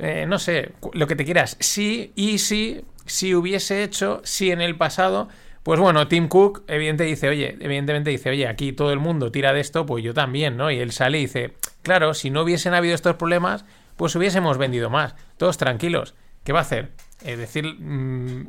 eh, 0.00 0.26
no 0.26 0.40
sé, 0.40 0.72
lo 0.92 1.06
que 1.06 1.14
te 1.14 1.24
quieras, 1.24 1.56
si 1.60 2.10
y 2.16 2.38
si, 2.38 2.84
si 3.06 3.32
hubiese 3.36 3.84
hecho, 3.84 4.20
si 4.24 4.50
en 4.50 4.60
el 4.60 4.76
pasado 4.76 5.28
pues 5.62 5.78
bueno, 5.78 6.08
Tim 6.08 6.26
Cook 6.26 6.64
evidentemente 6.66 7.04
dice, 7.04 7.28
oye, 7.28 7.56
evidentemente 7.60 8.10
dice, 8.10 8.28
oye, 8.28 8.48
aquí 8.48 8.72
todo 8.72 8.90
el 8.90 8.98
mundo 8.98 9.30
tira 9.30 9.52
de 9.52 9.60
esto, 9.60 9.86
pues 9.86 10.02
yo 10.02 10.12
también, 10.14 10.56
¿no? 10.56 10.72
Y 10.72 10.80
él 10.80 10.90
sale 10.90 11.18
y 11.18 11.22
dice, 11.22 11.54
claro, 11.82 12.12
si 12.12 12.28
no 12.28 12.42
hubiesen 12.42 12.74
habido 12.74 12.96
estos 12.96 13.14
problemas, 13.14 13.64
pues 13.96 14.16
hubiésemos 14.16 14.58
vendido 14.58 14.90
más. 14.90 15.14
Todos 15.36 15.58
tranquilos. 15.58 16.16
¿Qué 16.42 16.52
va 16.52 16.58
a 16.58 16.62
hacer? 16.62 16.90
Es 17.24 17.38
decir, 17.38 17.76
mmm, 17.78 18.48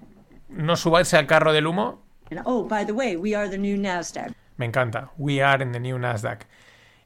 no 0.49 0.75
subirse 0.75 1.15
al 1.15 1.27
carro 1.27 1.53
del 1.53 1.67
humo. 1.67 2.04
Oh, 2.45 2.67
by 2.67 2.85
the 2.85 2.93
way, 2.93 3.15
we 3.15 3.35
are 3.35 3.49
the 3.49 3.57
new 3.57 3.77
Nasdaq. 3.77 4.33
Me 4.57 4.65
encanta. 4.65 5.11
We 5.17 5.41
are 5.41 5.61
in 5.61 5.71
the 5.71 5.79
new 5.79 5.97
Nasdaq. 5.97 6.45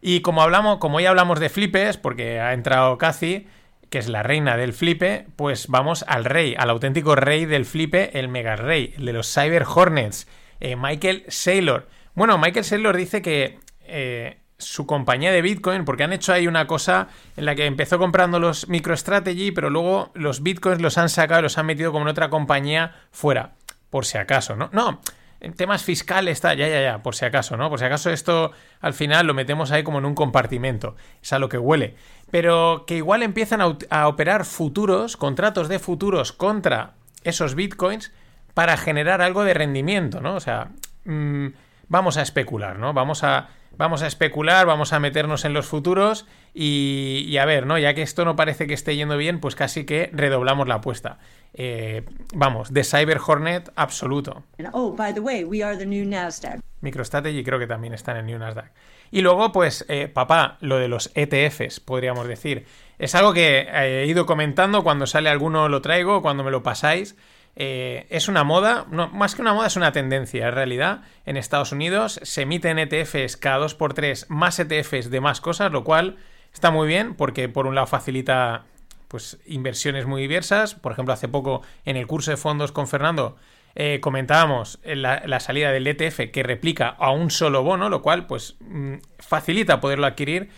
Y 0.01 0.21
como 0.21 0.41
hablamos, 0.41 0.77
como 0.77 0.99
ya 0.99 1.09
hablamos 1.09 1.39
de 1.39 1.49
flipes, 1.49 1.97
porque 1.97 2.39
ha 2.39 2.53
entrado 2.53 2.97
Cathy, 2.97 3.47
que 3.89 3.97
es 3.97 4.07
la 4.07 4.23
reina 4.23 4.55
del 4.55 4.73
flipe, 4.73 5.27
pues 5.35 5.67
vamos 5.67 6.05
al 6.07 6.25
rey, 6.25 6.55
al 6.57 6.69
auténtico 6.69 7.15
rey 7.15 7.45
del 7.45 7.65
flipe, 7.65 8.17
el 8.17 8.29
mega 8.29 8.55
rey, 8.55 8.93
el 8.97 9.05
de 9.05 9.13
los 9.13 9.33
Cyber 9.33 9.63
Hornets, 9.63 10.27
eh, 10.59 10.75
Michael 10.75 11.25
Saylor. 11.27 11.87
Bueno, 12.13 12.37
Michael 12.37 12.65
Saylor 12.65 12.95
dice 12.95 13.21
que 13.21 13.59
eh, 13.81 14.37
su 14.57 14.85
compañía 14.85 15.31
de 15.31 15.41
Bitcoin, 15.41 15.85
porque 15.85 16.03
han 16.03 16.13
hecho 16.13 16.33
ahí 16.33 16.47
una 16.47 16.67
cosa 16.67 17.07
en 17.35 17.45
la 17.45 17.55
que 17.55 17.65
empezó 17.65 17.97
comprando 17.97 18.39
los 18.39 18.67
MicroStrategy, 18.69 19.51
pero 19.51 19.69
luego 19.69 20.11
los 20.13 20.43
Bitcoins 20.43 20.81
los 20.81 20.97
han 20.97 21.09
sacado 21.09 21.39
y 21.39 21.43
los 21.43 21.57
han 21.57 21.65
metido 21.65 21.91
como 21.91 22.05
en 22.05 22.09
otra 22.09 22.29
compañía 22.29 22.95
fuera, 23.11 23.53
por 23.89 24.05
si 24.05 24.17
acaso, 24.17 24.55
¿no? 24.55 24.69
No, 24.71 25.01
en 25.41 25.53
temas 25.53 25.83
fiscales 25.83 26.33
está, 26.33 26.53
ya, 26.53 26.67
ya, 26.67 26.81
ya, 26.81 26.97
por 27.01 27.15
si 27.15 27.25
acaso, 27.25 27.55
¿no? 27.55 27.69
Por 27.69 27.79
si 27.79 27.85
acaso 27.85 28.09
esto 28.09 28.51
al 28.81 28.93
final 28.93 29.27
lo 29.27 29.33
metemos 29.33 29.71
ahí 29.71 29.83
como 29.83 29.99
en 29.99 30.05
un 30.05 30.15
compartimento, 30.15 30.95
es 31.21 31.31
a 31.33 31.39
lo 31.39 31.49
que 31.49 31.57
huele. 31.57 31.95
Pero 32.29 32.83
que 32.85 32.97
igual 32.97 33.23
empiezan 33.23 33.61
a, 33.61 34.07
operar 34.07 34.45
futuros, 34.45 35.17
contratos 35.17 35.69
de 35.69 35.79
futuros 35.79 36.33
contra 36.33 36.93
esos 37.23 37.55
bitcoins 37.55 38.11
para 38.53 38.77
generar 38.77 39.21
algo 39.21 39.43
de 39.43 39.53
rendimiento, 39.53 40.19
¿no? 40.19 40.35
O 40.35 40.39
sea, 40.39 40.71
mmm, 41.05 41.47
vamos 41.87 42.17
a 42.17 42.21
especular, 42.21 42.77
¿no? 42.77 42.93
Vamos 42.93 43.23
a, 43.23 43.49
vamos 43.77 44.03
a 44.03 44.07
especular, 44.07 44.65
vamos 44.65 44.91
a 44.91 44.99
meternos 44.99 45.45
en 45.45 45.53
los 45.53 45.65
futuros 45.65 46.27
y, 46.53 47.23
y, 47.27 47.37
a 47.37 47.45
ver, 47.45 47.65
¿no? 47.65 47.77
Ya 47.77 47.93
que 47.93 48.01
esto 48.01 48.25
no 48.25 48.35
parece 48.35 48.67
que 48.67 48.73
esté 48.73 48.95
yendo 48.95 49.15
bien, 49.15 49.39
pues 49.39 49.55
casi 49.55 49.85
que 49.85 50.09
redoblamos 50.11 50.67
la 50.67 50.75
apuesta. 50.75 51.17
Eh, 51.53 52.05
vamos, 52.33 52.73
de 52.73 52.83
Cyber 52.83 53.19
Hornet 53.25 53.71
absoluto. 53.75 54.43
Oh, 54.71 54.95
by 54.95 55.13
the 55.13 55.19
way, 55.19 55.43
we 55.43 55.63
are 55.63 55.77
the 55.77 55.85
new 55.85 56.05
Nasdaq. 56.05 56.59
MicroStrategy 56.81 57.43
creo 57.43 57.59
que 57.59 57.67
también 57.67 57.93
está 57.93 58.11
en 58.11 58.17
el 58.17 58.25
New 58.27 58.39
Nasdaq. 58.39 58.71
Y 59.11 59.21
luego, 59.21 59.51
pues, 59.51 59.85
eh, 59.89 60.07
papá, 60.07 60.57
lo 60.61 60.77
de 60.77 60.87
los 60.87 61.11
ETFs, 61.15 61.79
podríamos 61.79 62.27
decir. 62.27 62.65
Es 62.99 63.15
algo 63.15 63.33
que 63.33 63.67
he 63.71 64.05
ido 64.05 64.25
comentando, 64.25 64.83
cuando 64.83 65.07
sale 65.07 65.29
alguno 65.29 65.67
lo 65.67 65.81
traigo, 65.81 66.21
cuando 66.21 66.43
me 66.43 66.51
lo 66.51 66.63
pasáis. 66.63 67.15
Eh, 67.55 68.05
es 68.09 68.27
una 68.27 68.43
moda, 68.43 68.85
no, 68.89 69.09
más 69.09 69.35
que 69.35 69.41
una 69.41 69.53
moda, 69.53 69.67
es 69.67 69.75
una 69.75 69.91
tendencia. 69.91 70.47
En 70.47 70.53
realidad, 70.53 71.01
en 71.25 71.35
Estados 71.35 71.71
Unidos 71.71 72.19
se 72.23 72.43
emiten 72.43 72.79
ETFs 72.79 73.35
cada 73.35 73.65
2x3 73.65 74.27
más 74.29 74.59
ETFs 74.59 75.09
de 75.09 75.19
más 75.19 75.41
cosas, 75.41 75.71
lo 75.71 75.83
cual 75.83 76.17
está 76.53 76.71
muy 76.71 76.87
bien 76.87 77.15
porque 77.15 77.49
por 77.49 77.67
un 77.67 77.75
lado 77.75 77.87
facilita 77.87 78.65
pues 79.09 79.37
inversiones 79.45 80.05
muy 80.05 80.21
diversas. 80.21 80.75
Por 80.75 80.93
ejemplo, 80.93 81.13
hace 81.13 81.27
poco 81.27 81.61
en 81.83 81.97
el 81.97 82.07
curso 82.07 82.31
de 82.31 82.37
fondos 82.37 82.71
con 82.71 82.87
Fernando 82.87 83.35
eh, 83.75 83.99
comentábamos 84.01 84.79
la, 84.83 85.39
salida 85.39 85.71
del 85.71 85.87
ETF 85.87 86.31
que 86.31 86.43
replica 86.43 86.89
a 86.89 87.11
un 87.11 87.29
solo 87.31 87.63
bono, 87.63 87.89
lo 87.89 88.01
cual 88.01 88.25
pues 88.25 88.55
mm, 88.61 88.95
facilita 89.17 89.81
poderlo 89.81 90.07
adquirir. 90.07 90.49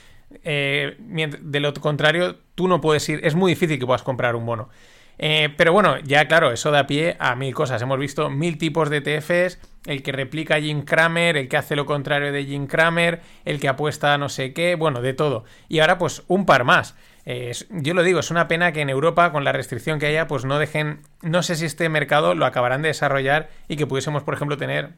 Eh, 0.43 0.95
de 0.97 1.59
lo 1.59 1.73
contrario, 1.73 2.37
tú 2.55 2.67
no 2.67 2.79
puedes 2.79 3.07
ir, 3.09 3.19
es 3.23 3.35
muy 3.35 3.51
difícil 3.51 3.79
que 3.79 3.85
puedas 3.85 4.03
comprar 4.03 4.35
un 4.35 4.45
bono. 4.45 4.69
Eh, 5.17 5.53
pero 5.55 5.71
bueno, 5.73 5.99
ya 5.99 6.27
claro, 6.27 6.51
eso 6.51 6.71
da 6.71 6.87
pie 6.87 7.15
a 7.19 7.35
mil 7.35 7.53
cosas. 7.53 7.81
Hemos 7.81 7.99
visto 7.99 8.29
mil 8.29 8.57
tipos 8.57 8.89
de 8.89 8.97
ETFs, 8.97 9.59
el 9.85 10.03
que 10.03 10.11
replica 10.11 10.55
a 10.55 10.61
Jim 10.61 10.83
Cramer, 10.83 11.37
el 11.37 11.47
que 11.47 11.57
hace 11.57 11.75
lo 11.75 11.85
contrario 11.85 12.31
de 12.31 12.45
Jim 12.45 12.67
Cramer, 12.67 13.21
el 13.45 13.59
que 13.59 13.67
apuesta 13.67 14.13
a 14.13 14.17
no 14.17 14.29
sé 14.29 14.53
qué, 14.53 14.75
bueno, 14.75 15.01
de 15.01 15.13
todo. 15.13 15.43
Y 15.69 15.79
ahora 15.79 15.97
pues 15.97 16.23
un 16.27 16.45
par 16.45 16.63
más. 16.63 16.95
Eh, 17.25 17.51
yo 17.69 17.93
lo 17.93 18.03
digo, 18.03 18.19
es 18.19 18.31
una 18.31 18.47
pena 18.47 18.71
que 18.71 18.81
en 18.81 18.89
Europa, 18.89 19.31
con 19.31 19.43
la 19.43 19.51
restricción 19.51 19.99
que 19.99 20.07
haya, 20.07 20.27
pues 20.27 20.45
no 20.45 20.59
dejen, 20.59 21.01
no 21.21 21.43
sé 21.43 21.55
si 21.55 21.65
este 21.65 21.87
mercado 21.89 22.35
lo 22.35 22.45
acabarán 22.45 22.81
de 22.81 22.89
desarrollar 22.89 23.49
y 23.67 23.75
que 23.75 23.87
pudiésemos, 23.87 24.23
por 24.23 24.33
ejemplo, 24.33 24.57
tener 24.57 24.93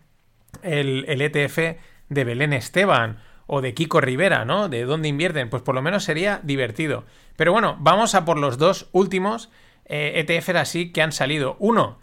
el, 0.61 1.05
ETF 1.21 1.77
de 2.09 2.23
Belén 2.23 2.53
Esteban 2.53 3.19
o 3.47 3.61
de 3.61 3.73
Kiko 3.73 3.99
Rivera, 3.99 4.45
¿no? 4.45 4.69
De 4.69 4.85
dónde 4.85 5.09
invierten, 5.09 5.49
pues 5.49 5.63
por 5.63 5.75
lo 5.75 5.81
menos 5.81 6.03
sería 6.03 6.39
divertido. 6.43 7.05
Pero 7.35 7.51
bueno, 7.51 7.75
vamos 7.79 8.15
a 8.15 8.25
por 8.25 8.37
los 8.37 8.57
dos 8.57 8.87
últimos 8.91 9.49
eh, 9.85 10.23
ETFs 10.25 10.55
así 10.55 10.91
que 10.91 11.01
han 11.01 11.11
salido. 11.11 11.57
Uno, 11.59 11.99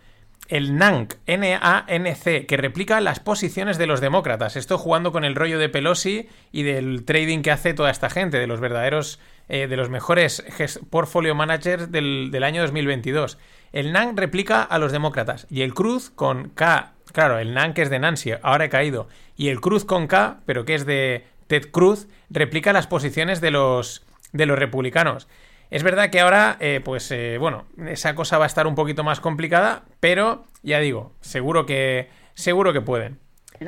el 0.49 0.77
NANC, 0.77 1.17
N-A-N-C, 1.27 2.47
que 2.47 2.57
replica 2.57 3.01
las 3.01 3.21
posiciones 3.21 3.79
de 3.79 3.87
los 3.87 4.01
demócratas. 4.01 4.57
Estoy 4.57 4.79
jugando 4.79 5.13
con 5.13 5.25
el 5.25 5.37
rollo 5.37 5.59
de 5.59 5.69
Pelosi 5.69 6.29
y 6.51 6.65
del 6.65 7.05
trading 7.05 7.43
que 7.43 7.53
hace 7.53 7.73
toda 7.73 7.91
esta 7.91 8.11
gente, 8.11 8.39
de 8.39 8.47
los 8.47 8.61
verdaderos, 8.61 9.21
eh, 9.49 9.69
de 9.69 9.77
los 9.77 9.91
mejores 9.91 10.45
portfolio 10.91 11.35
managers 11.35 11.93
del, 11.93 12.31
del, 12.33 12.43
año 12.43 12.63
2022. 12.63 13.39
El 13.73 13.93
NANC 13.93 14.19
replica 14.19 14.63
a 14.63 14.79
los 14.79 14.91
demócratas 14.91 15.47
y 15.51 15.63
el 15.63 15.75
Cruz 15.75 16.11
con 16.11 16.49
K, 16.49 16.95
claro, 17.13 17.39
el 17.39 17.55
NANC 17.55 17.79
es 17.79 17.91
de 17.91 17.99
Nancy, 18.01 18.33
ahora 18.43 18.65
he 18.65 18.69
caído, 18.71 19.09
y 19.37 19.49
el 19.49 19.61
Cruz 19.61 19.85
con 19.85 20.09
K, 20.09 20.41
pero 20.47 20.65
que 20.65 20.75
es 20.75 20.87
de 20.87 21.27
Ted 21.47 21.71
Cruz, 21.71 22.09
replica 22.29 22.73
las 22.73 22.87
posiciones 22.87 23.41
de 23.41 23.51
los, 23.51 24.05
de 24.33 24.47
los 24.47 24.59
republicanos. 24.59 25.29
Es 25.71 25.85
verdad 25.85 26.11
que 26.11 26.19
ahora, 26.19 26.57
eh, 26.59 26.81
pues 26.85 27.11
eh, 27.13 27.39
bueno, 27.39 27.65
esa 27.87 28.17
cosa 28.17 28.39
va 28.39 28.45
a 28.45 28.47
estar 28.49 28.67
un 28.67 28.75
poquito 28.75 29.05
más 29.05 29.21
complicada, 29.21 29.85
pero 30.01 30.47
ya 30.63 30.81
digo, 30.81 31.13
seguro 31.21 31.65
que, 31.65 32.11
seguro 32.35 32.73
que 32.73 32.81
pueden. 32.81 33.21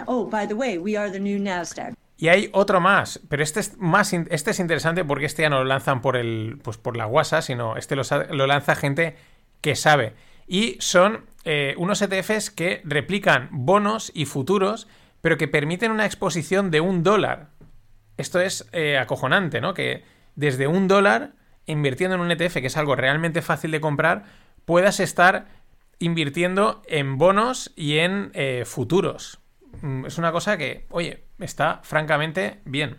Oh, 0.07 0.27
by 0.27 0.49
the 0.49 0.55
way, 0.55 0.79
we 0.79 0.97
are 0.97 1.11
the 1.11 1.21
new 1.21 1.41
Nasdaq. 1.41 1.95
Y 2.17 2.29
hay 2.29 2.51
otro 2.53 2.81
más, 2.81 3.21
pero 3.29 3.43
este 3.43 3.61
es 3.61 3.79
más, 3.79 4.13
este 4.13 4.51
es 4.51 4.59
interesante 4.59 5.05
porque 5.05 5.27
este 5.27 5.43
ya 5.43 5.51
no 5.51 5.59
lo 5.59 5.65
lanzan 5.65 6.01
por 6.03 6.17
el, 6.17 6.59
pues 6.63 6.77
por 6.77 6.97
la 6.97 7.07
WhatsApp, 7.07 7.43
sino 7.43 7.77
este 7.77 7.95
lo, 7.97 8.47
lanza 8.47 8.75
gente 8.75 9.17
que 9.61 9.77
sabe. 9.77 10.15
Y 10.47 10.77
son 10.81 11.27
eh, 11.45 11.75
unos 11.79 12.03
ETFs 12.03 12.51
que 12.51 12.81
replican 12.85 13.49
bonos 13.53 14.11
y 14.15 14.27
futuros, 14.27 14.89
pero 15.21 15.37
que 15.37 15.47
permiten 15.47 15.93
una 15.93 16.07
exposición 16.07 16.71
de 16.73 16.81
un 16.81 17.03
dólar. 17.03 17.49
Esto 18.17 18.41
es 18.41 18.69
acojonante, 19.01 19.61
¿no? 19.61 19.73
Que 19.75 20.05
desde 20.35 20.67
un 20.67 20.87
dólar 20.89 21.33
invirtiendo 21.67 22.17
en 22.17 22.23
un 22.23 22.31
ETF, 22.31 22.55
que 22.55 22.67
es 22.67 22.77
algo 22.77 22.97
realmente 22.97 23.43
fácil 23.43 23.71
de 23.71 23.81
comprar, 23.81 24.25
puedas 24.65 25.01
estar 25.01 25.47
invirtiendo 25.99 26.83
en 26.87 27.19
bonos 27.19 27.73
y 27.77 27.99
en 27.99 28.31
eh, 28.35 28.65
futuros. 28.67 29.41
Mm, 29.81 30.07
es 30.07 30.19
una 30.19 30.33
cosa 30.33 30.57
que, 30.57 30.87
oye, 30.91 31.25
está 31.39 31.81
francamente 31.85 32.61
bien. 32.65 32.99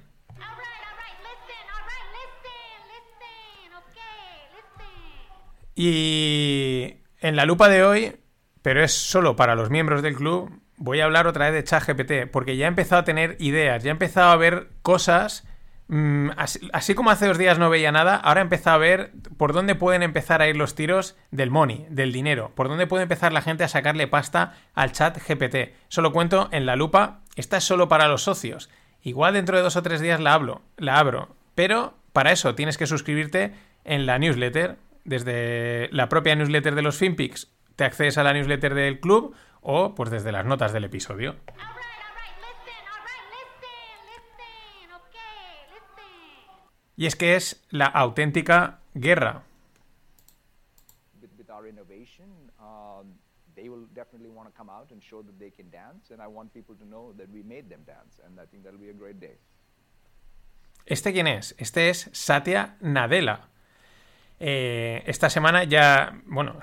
Y 5.76 6.98
en 7.20 7.36
la 7.36 7.46
lupa 7.46 7.68
de 7.68 7.84
hoy, 7.84 8.16
pero 8.62 8.84
es 8.84 8.94
solo 8.94 9.36
para 9.36 9.56
los 9.56 9.70
miembros 9.72 10.02
del 10.04 10.16
club, 10.16 10.62
voy 10.78 11.00
a 11.00 11.06
hablar 11.06 11.28
otra 11.28 11.50
vez 11.50 11.54
de 11.56 11.64
ChatGPT, 11.64 12.32
porque 12.32 12.58
ya 12.58 12.66
he 12.66 12.68
empezado 12.68 13.02
a 13.02 13.06
tener 13.06 13.38
ideas, 13.40 13.84
ya 13.84 13.90
he 13.90 13.92
empezado 13.92 14.32
a 14.32 14.38
ver 14.38 14.70
cosas 14.82 15.48
Mm, 15.96 16.32
así, 16.72 16.96
como 16.96 17.12
hace 17.12 17.28
dos 17.28 17.38
días 17.38 17.60
no 17.60 17.70
veía 17.70 17.92
nada, 17.92 18.16
ahora 18.16 18.42
he 18.42 18.44
empezado 18.44 18.78
a 18.78 18.80
ver 18.80 19.12
por 19.38 19.54
dónde 19.54 19.76
pueden 19.76 20.02
empezar 20.02 20.42
a 20.42 20.48
ir 20.48 20.58
los 20.58 20.74
tiros 20.74 21.16
del 21.30 21.52
money, 21.52 21.86
del 21.88 22.12
dinero, 22.12 22.52
por 22.56 22.68
dónde 22.68 22.88
puede 22.88 23.04
empezar 23.04 23.32
la 23.32 23.44
gente 23.44 23.64
a 23.64 23.68
sacarle 23.68 24.08
pasta 24.08 24.56
al 24.74 24.92
chat 24.92 25.16
GPT. 25.16 25.76
Solo 25.90 26.12
cuento 26.12 26.50
en 26.52 26.66
la 26.66 26.76
lupa, 26.76 27.20
esta 27.36 27.58
es 27.58 27.64
solo 27.64 27.90
para 27.90 28.08
los 28.08 28.24
socios. 28.24 28.72
Igual 29.04 29.36
dentro 29.36 29.56
de 29.56 29.62
dos 29.62 29.76
o 29.76 29.84
tres 29.84 30.02
días 30.02 30.20
la 30.20 30.34
hablo, 30.34 30.64
la 30.78 30.98
abro, 30.98 31.36
pero 31.54 31.94
para 32.12 32.32
eso 32.32 32.56
tienes 32.56 32.80
que 32.80 32.88
suscribirte 32.88 33.54
en 33.84 34.08
la 34.08 34.18
newsletter, 34.18 34.78
desde 35.04 35.90
la 35.92 36.10
propia 36.10 36.34
newsletter 36.34 36.74
de 36.74 36.82
los 36.82 36.98
FinPix, 36.98 37.52
te 37.76 37.84
accedes 37.84 38.18
a 38.18 38.24
la 38.24 38.34
newsletter 38.34 38.74
del 38.74 39.00
club 39.00 39.36
o 39.62 39.94
pues 39.94 40.10
desde 40.10 40.32
las 40.32 40.44
notas 40.44 40.74
del 40.74 40.86
episodio. 40.86 41.36
Y 46.96 47.06
es 47.06 47.16
que 47.16 47.36
es 47.36 47.66
la 47.70 47.86
auténtica 47.86 48.80
guerra. 48.94 49.44
¿Este 60.86 61.14
quién 61.14 61.28
es? 61.28 61.56
Este 61.58 61.90
es 61.90 62.10
Satya 62.12 62.78
Nadella. 62.82 63.48
Eh, 64.40 65.04
esta 65.06 65.30
semana 65.30 65.64
ya, 65.64 66.20
bueno, 66.26 66.60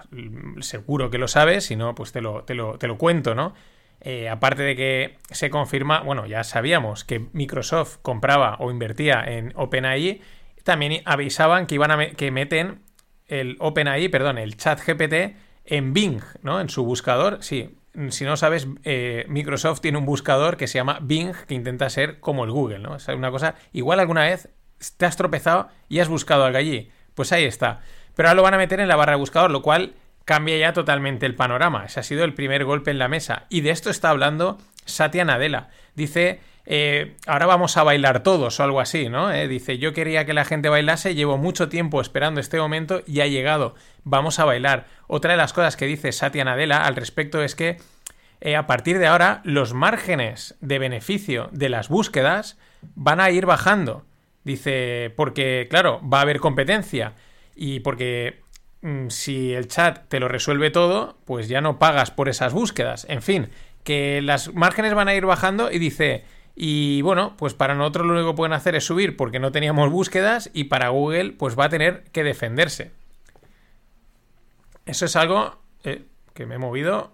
seguro 0.60 1.10
que 1.10 1.18
lo 1.18 1.28
sabes, 1.28 1.64
si 1.64 1.76
no, 1.76 1.94
pues 1.94 2.12
te 2.12 2.20
lo, 2.20 2.44
te 2.44 2.54
lo, 2.54 2.78
te 2.78 2.86
lo 2.86 2.98
cuento, 2.98 3.34
¿no? 3.34 3.54
Eh, 4.00 4.28
aparte 4.28 4.62
de 4.62 4.76
que 4.76 5.18
se 5.30 5.50
confirma, 5.50 6.00
bueno, 6.00 6.26
ya 6.26 6.44
sabíamos 6.44 7.04
que 7.04 7.28
Microsoft 7.32 7.98
compraba 8.02 8.56
o 8.58 8.70
invertía 8.70 9.22
en 9.26 9.52
OpenAI, 9.56 10.22
también 10.64 11.02
avisaban 11.04 11.66
que 11.66 11.74
iban 11.74 11.90
a 11.90 12.10
que 12.10 12.30
meten 12.30 12.82
el 13.26 13.56
OpenAI, 13.60 14.08
perdón, 14.08 14.38
el 14.38 14.56
chat 14.56 14.80
GPT 14.80 15.36
en 15.64 15.92
Bing, 15.92 16.20
¿no? 16.42 16.60
En 16.60 16.68
su 16.68 16.84
buscador. 16.84 17.38
Sí, 17.42 17.76
si 18.10 18.24
no 18.24 18.36
sabes, 18.36 18.68
eh, 18.84 19.24
Microsoft 19.28 19.80
tiene 19.80 19.98
un 19.98 20.06
buscador 20.06 20.56
que 20.56 20.66
se 20.66 20.78
llama 20.78 20.98
Bing, 21.02 21.32
que 21.46 21.54
intenta 21.54 21.90
ser 21.90 22.20
como 22.20 22.44
el 22.44 22.50
Google, 22.50 22.78
¿no? 22.78 22.96
Es 22.96 23.08
una 23.08 23.30
cosa, 23.30 23.54
igual 23.72 24.00
alguna 24.00 24.22
vez 24.22 24.48
te 24.96 25.06
has 25.06 25.16
tropezado 25.16 25.68
y 25.88 25.98
has 25.98 26.08
buscado 26.08 26.44
algo 26.44 26.58
allí. 26.58 26.90
Pues 27.14 27.32
ahí 27.32 27.44
está. 27.44 27.80
Pero 28.14 28.28
ahora 28.28 28.36
lo 28.36 28.42
van 28.42 28.54
a 28.54 28.58
meter 28.58 28.80
en 28.80 28.88
la 28.88 28.96
barra 28.96 29.12
de 29.12 29.18
buscador, 29.18 29.50
lo 29.50 29.62
cual 29.62 29.94
cambia 30.24 30.56
ya 30.56 30.72
totalmente 30.72 31.26
el 31.26 31.34
panorama. 31.34 31.84
Ese 31.84 32.00
ha 32.00 32.02
sido 32.02 32.24
el 32.24 32.34
primer 32.34 32.64
golpe 32.64 32.90
en 32.90 32.98
la 32.98 33.08
mesa. 33.08 33.46
Y 33.48 33.62
de 33.62 33.70
esto 33.70 33.90
está 33.90 34.10
hablando 34.10 34.58
Satya 34.84 35.24
Nadella. 35.24 35.68
Dice, 35.94 36.40
eh, 36.66 37.16
ahora 37.26 37.46
vamos 37.46 37.76
a 37.76 37.82
bailar 37.82 38.22
todos 38.22 38.60
o 38.60 38.62
algo 38.62 38.80
así, 38.80 39.08
¿no? 39.08 39.32
Eh, 39.32 39.48
dice, 39.48 39.78
yo 39.78 39.92
quería 39.92 40.24
que 40.26 40.34
la 40.34 40.44
gente 40.44 40.68
bailase, 40.68 41.14
llevo 41.14 41.38
mucho 41.38 41.68
tiempo 41.68 42.00
esperando 42.00 42.40
este 42.40 42.58
momento 42.58 43.02
y 43.06 43.20
ha 43.20 43.26
llegado. 43.26 43.74
Vamos 44.04 44.38
a 44.38 44.44
bailar. 44.44 44.86
Otra 45.06 45.32
de 45.32 45.36
las 45.36 45.52
cosas 45.52 45.76
que 45.76 45.86
dice 45.86 46.12
Satya 46.12 46.44
Nadella 46.44 46.84
al 46.84 46.96
respecto 46.96 47.42
es 47.42 47.54
que 47.54 47.78
eh, 48.40 48.56
a 48.56 48.66
partir 48.66 48.98
de 48.98 49.06
ahora 49.06 49.40
los 49.44 49.74
márgenes 49.74 50.56
de 50.60 50.78
beneficio 50.78 51.48
de 51.52 51.68
las 51.68 51.88
búsquedas 51.88 52.58
van 52.94 53.20
a 53.20 53.30
ir 53.30 53.46
bajando. 53.46 54.04
Dice, 54.44 55.12
porque 55.16 55.66
claro, 55.68 56.00
va 56.08 56.18
a 56.18 56.22
haber 56.22 56.40
competencia 56.40 57.14
y 57.54 57.80
porque 57.80 58.40
si 59.08 59.52
el 59.52 59.68
chat 59.68 60.08
te 60.08 60.20
lo 60.20 60.28
resuelve 60.28 60.70
todo, 60.70 61.18
pues 61.24 61.48
ya 61.48 61.60
no 61.60 61.78
pagas 61.78 62.10
por 62.10 62.28
esas 62.28 62.52
búsquedas. 62.52 63.06
En 63.08 63.22
fin, 63.22 63.48
que 63.84 64.22
las 64.22 64.54
márgenes 64.54 64.94
van 64.94 65.08
a 65.08 65.14
ir 65.14 65.26
bajando 65.26 65.70
y 65.70 65.78
dice, 65.78 66.24
y 66.54 67.02
bueno, 67.02 67.36
pues 67.36 67.54
para 67.54 67.74
nosotros 67.74 68.06
lo 68.06 68.14
único 68.14 68.30
que 68.30 68.36
pueden 68.36 68.52
hacer 68.52 68.74
es 68.74 68.84
subir 68.84 69.16
porque 69.16 69.38
no 69.38 69.52
teníamos 69.52 69.90
búsquedas 69.90 70.50
y 70.52 70.64
para 70.64 70.88
Google 70.88 71.32
pues 71.32 71.58
va 71.58 71.66
a 71.66 71.68
tener 71.68 72.04
que 72.12 72.24
defenderse. 72.24 72.92
Eso 74.86 75.04
es 75.04 75.16
algo 75.16 75.58
eh, 75.84 76.04
que 76.34 76.46
me 76.46 76.56
he 76.56 76.58
movido. 76.58 77.12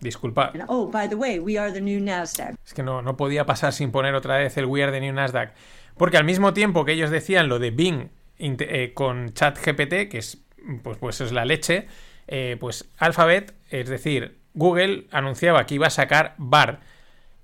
Disculpa. 0.00 0.52
Oh, 0.68 0.90
by 0.90 1.08
the 1.08 1.14
way, 1.14 1.38
we 1.38 1.58
are 1.58 1.72
the 1.72 1.80
new 1.80 2.00
Nasdaq. 2.00 2.54
Es 2.64 2.74
que 2.74 2.82
no, 2.82 3.00
no 3.00 3.16
podía 3.16 3.46
pasar 3.46 3.72
sin 3.72 3.90
poner 3.90 4.14
otra 4.14 4.36
vez 4.36 4.56
el 4.58 4.66
We 4.66 4.82
are 4.82 4.92
the 4.92 5.00
new 5.00 5.12
Nasdaq. 5.12 5.54
Porque 5.96 6.18
al 6.18 6.24
mismo 6.24 6.52
tiempo 6.52 6.84
que 6.84 6.92
ellos 6.92 7.10
decían 7.10 7.48
lo 7.48 7.58
de 7.58 7.70
Bing 7.70 8.10
eh, 8.38 8.92
con 8.94 9.32
ChatGPT, 9.32 10.08
que 10.10 10.18
es, 10.18 10.38
pues, 10.82 10.98
pues 10.98 11.20
es 11.20 11.32
la 11.32 11.44
leche, 11.44 11.86
eh, 12.28 12.56
pues 12.58 12.88
Alphabet, 12.98 13.54
es 13.70 13.88
decir, 13.88 14.38
Google 14.54 15.06
anunciaba 15.12 15.66
que 15.66 15.74
iba 15.74 15.86
a 15.86 15.90
sacar 15.90 16.34
BAR, 16.38 16.80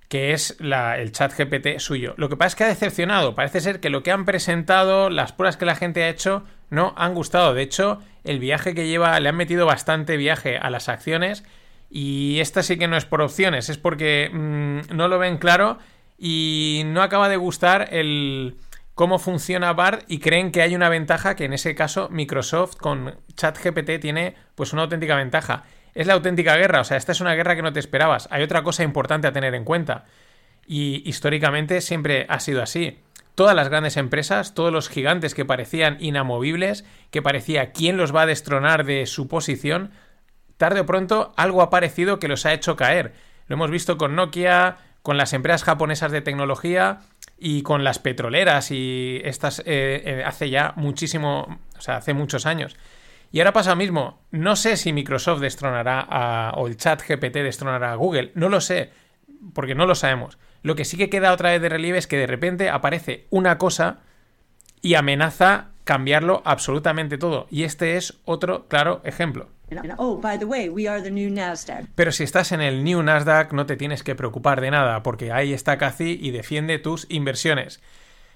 que 0.08 0.32
es 0.32 0.56
la, 0.60 0.98
el 0.98 1.12
chat 1.12 1.32
GPT 1.36 1.78
suyo. 1.78 2.14
Lo 2.18 2.28
que 2.28 2.36
pasa 2.36 2.48
es 2.48 2.54
que 2.56 2.64
ha 2.64 2.68
decepcionado. 2.68 3.34
Parece 3.34 3.60
ser 3.60 3.80
que 3.80 3.88
lo 3.88 4.02
que 4.02 4.10
han 4.10 4.26
presentado, 4.26 5.08
las 5.08 5.32
pruebas 5.32 5.56
que 5.56 5.64
la 5.64 5.74
gente 5.74 6.02
ha 6.02 6.08
hecho, 6.08 6.44
no 6.68 6.92
han 6.96 7.14
gustado. 7.14 7.54
De 7.54 7.62
hecho, 7.62 8.00
el 8.24 8.38
viaje 8.38 8.74
que 8.74 8.86
lleva, 8.86 9.18
le 9.20 9.30
han 9.30 9.36
metido 9.36 9.64
bastante 9.64 10.16
viaje 10.18 10.58
a 10.58 10.68
las 10.68 10.88
acciones. 10.90 11.44
Y 11.88 12.40
esta 12.40 12.62
sí 12.62 12.78
que 12.78 12.88
no 12.88 12.96
es 12.96 13.04
por 13.04 13.22
opciones, 13.22 13.68
es 13.68 13.78
porque 13.78 14.30
mm, 14.32 14.94
no 14.94 15.08
lo 15.08 15.18
ven 15.18 15.38
claro 15.38 15.78
y 16.18 16.82
no 16.86 17.02
acaba 17.02 17.28
de 17.28 17.36
gustar 17.36 17.88
el, 17.92 18.56
cómo 18.94 19.18
funciona 19.18 19.72
BART 19.72 20.04
y 20.08 20.18
creen 20.18 20.52
que 20.52 20.62
hay 20.62 20.74
una 20.74 20.88
ventaja 20.88 21.34
que 21.34 21.44
en 21.44 21.52
ese 21.52 21.74
caso 21.74 22.08
Microsoft 22.10 22.76
con 22.76 23.18
ChatGPT 23.34 24.00
tiene 24.00 24.34
pues 24.54 24.72
una 24.72 24.82
auténtica 24.82 25.16
ventaja. 25.16 25.64
Es 25.94 26.06
la 26.06 26.14
auténtica 26.14 26.56
guerra, 26.56 26.80
o 26.80 26.84
sea, 26.84 26.96
esta 26.96 27.12
es 27.12 27.20
una 27.20 27.34
guerra 27.34 27.56
que 27.56 27.62
no 27.62 27.72
te 27.72 27.80
esperabas. 27.80 28.28
Hay 28.30 28.42
otra 28.42 28.62
cosa 28.62 28.82
importante 28.82 29.26
a 29.26 29.32
tener 29.32 29.54
en 29.54 29.64
cuenta. 29.64 30.04
Y 30.66 31.08
históricamente 31.08 31.80
siempre 31.80 32.26
ha 32.28 32.40
sido 32.40 32.62
así. 32.62 33.00
Todas 33.34 33.56
las 33.56 33.68
grandes 33.68 33.96
empresas, 33.96 34.54
todos 34.54 34.72
los 34.72 34.88
gigantes 34.88 35.34
que 35.34 35.44
parecían 35.44 35.96
inamovibles, 36.00 36.84
que 37.10 37.22
parecía 37.22 37.72
quién 37.72 37.96
los 37.96 38.14
va 38.14 38.22
a 38.22 38.26
destronar 38.26 38.84
de 38.84 39.06
su 39.06 39.26
posición, 39.26 39.90
tarde 40.58 40.80
o 40.80 40.86
pronto 40.86 41.32
algo 41.36 41.62
ha 41.62 41.64
aparecido 41.64 42.18
que 42.18 42.28
los 42.28 42.44
ha 42.46 42.52
hecho 42.52 42.76
caer. 42.76 43.14
Lo 43.46 43.54
hemos 43.54 43.70
visto 43.70 43.96
con 43.96 44.14
Nokia, 44.14 44.76
con 45.02 45.16
las 45.16 45.32
empresas 45.32 45.64
japonesas 45.64 46.12
de 46.12 46.20
tecnología 46.20 47.00
y 47.44 47.62
con 47.62 47.82
las 47.82 47.98
petroleras 47.98 48.70
y 48.70 49.20
estas 49.24 49.58
eh, 49.60 49.64
eh, 49.66 50.22
hace 50.24 50.48
ya 50.48 50.74
muchísimo, 50.76 51.58
o 51.76 51.80
sea, 51.80 51.96
hace 51.96 52.14
muchos 52.14 52.46
años. 52.46 52.76
Y 53.32 53.40
ahora 53.40 53.52
pasa 53.52 53.70
lo 53.70 53.76
mismo. 53.76 54.20
No 54.30 54.54
sé 54.54 54.76
si 54.76 54.92
Microsoft 54.92 55.40
destronará 55.40 56.06
a, 56.08 56.52
o 56.56 56.68
el 56.68 56.76
chat 56.76 57.02
GPT 57.02 57.38
destronará 57.38 57.92
a 57.92 57.96
Google. 57.96 58.30
No 58.36 58.48
lo 58.48 58.60
sé, 58.60 58.90
porque 59.54 59.74
no 59.74 59.86
lo 59.86 59.96
sabemos. 59.96 60.38
Lo 60.62 60.76
que 60.76 60.84
sí 60.84 60.96
que 60.96 61.10
queda 61.10 61.32
otra 61.32 61.50
vez 61.50 61.60
de 61.60 61.68
relieve 61.68 61.98
es 61.98 62.06
que 62.06 62.18
de 62.18 62.28
repente 62.28 62.70
aparece 62.70 63.26
una 63.30 63.58
cosa 63.58 64.00
y 64.80 64.94
amenaza 64.94 65.70
cambiarlo 65.82 66.42
absolutamente 66.44 67.18
todo. 67.18 67.48
Y 67.50 67.64
este 67.64 67.96
es 67.96 68.20
otro 68.24 68.68
claro 68.68 69.00
ejemplo. 69.04 69.48
Pero 71.94 72.12
si 72.12 72.24
estás 72.24 72.52
en 72.52 72.60
el 72.60 72.84
New 72.84 73.02
Nasdaq 73.02 73.52
no 73.52 73.66
te 73.66 73.76
tienes 73.76 74.02
que 74.02 74.14
preocupar 74.14 74.60
de 74.60 74.70
nada, 74.70 75.02
porque 75.02 75.32
ahí 75.32 75.52
está 75.52 75.78
Cathy 75.78 76.18
y 76.20 76.30
defiende 76.30 76.78
tus 76.78 77.06
inversiones. 77.08 77.80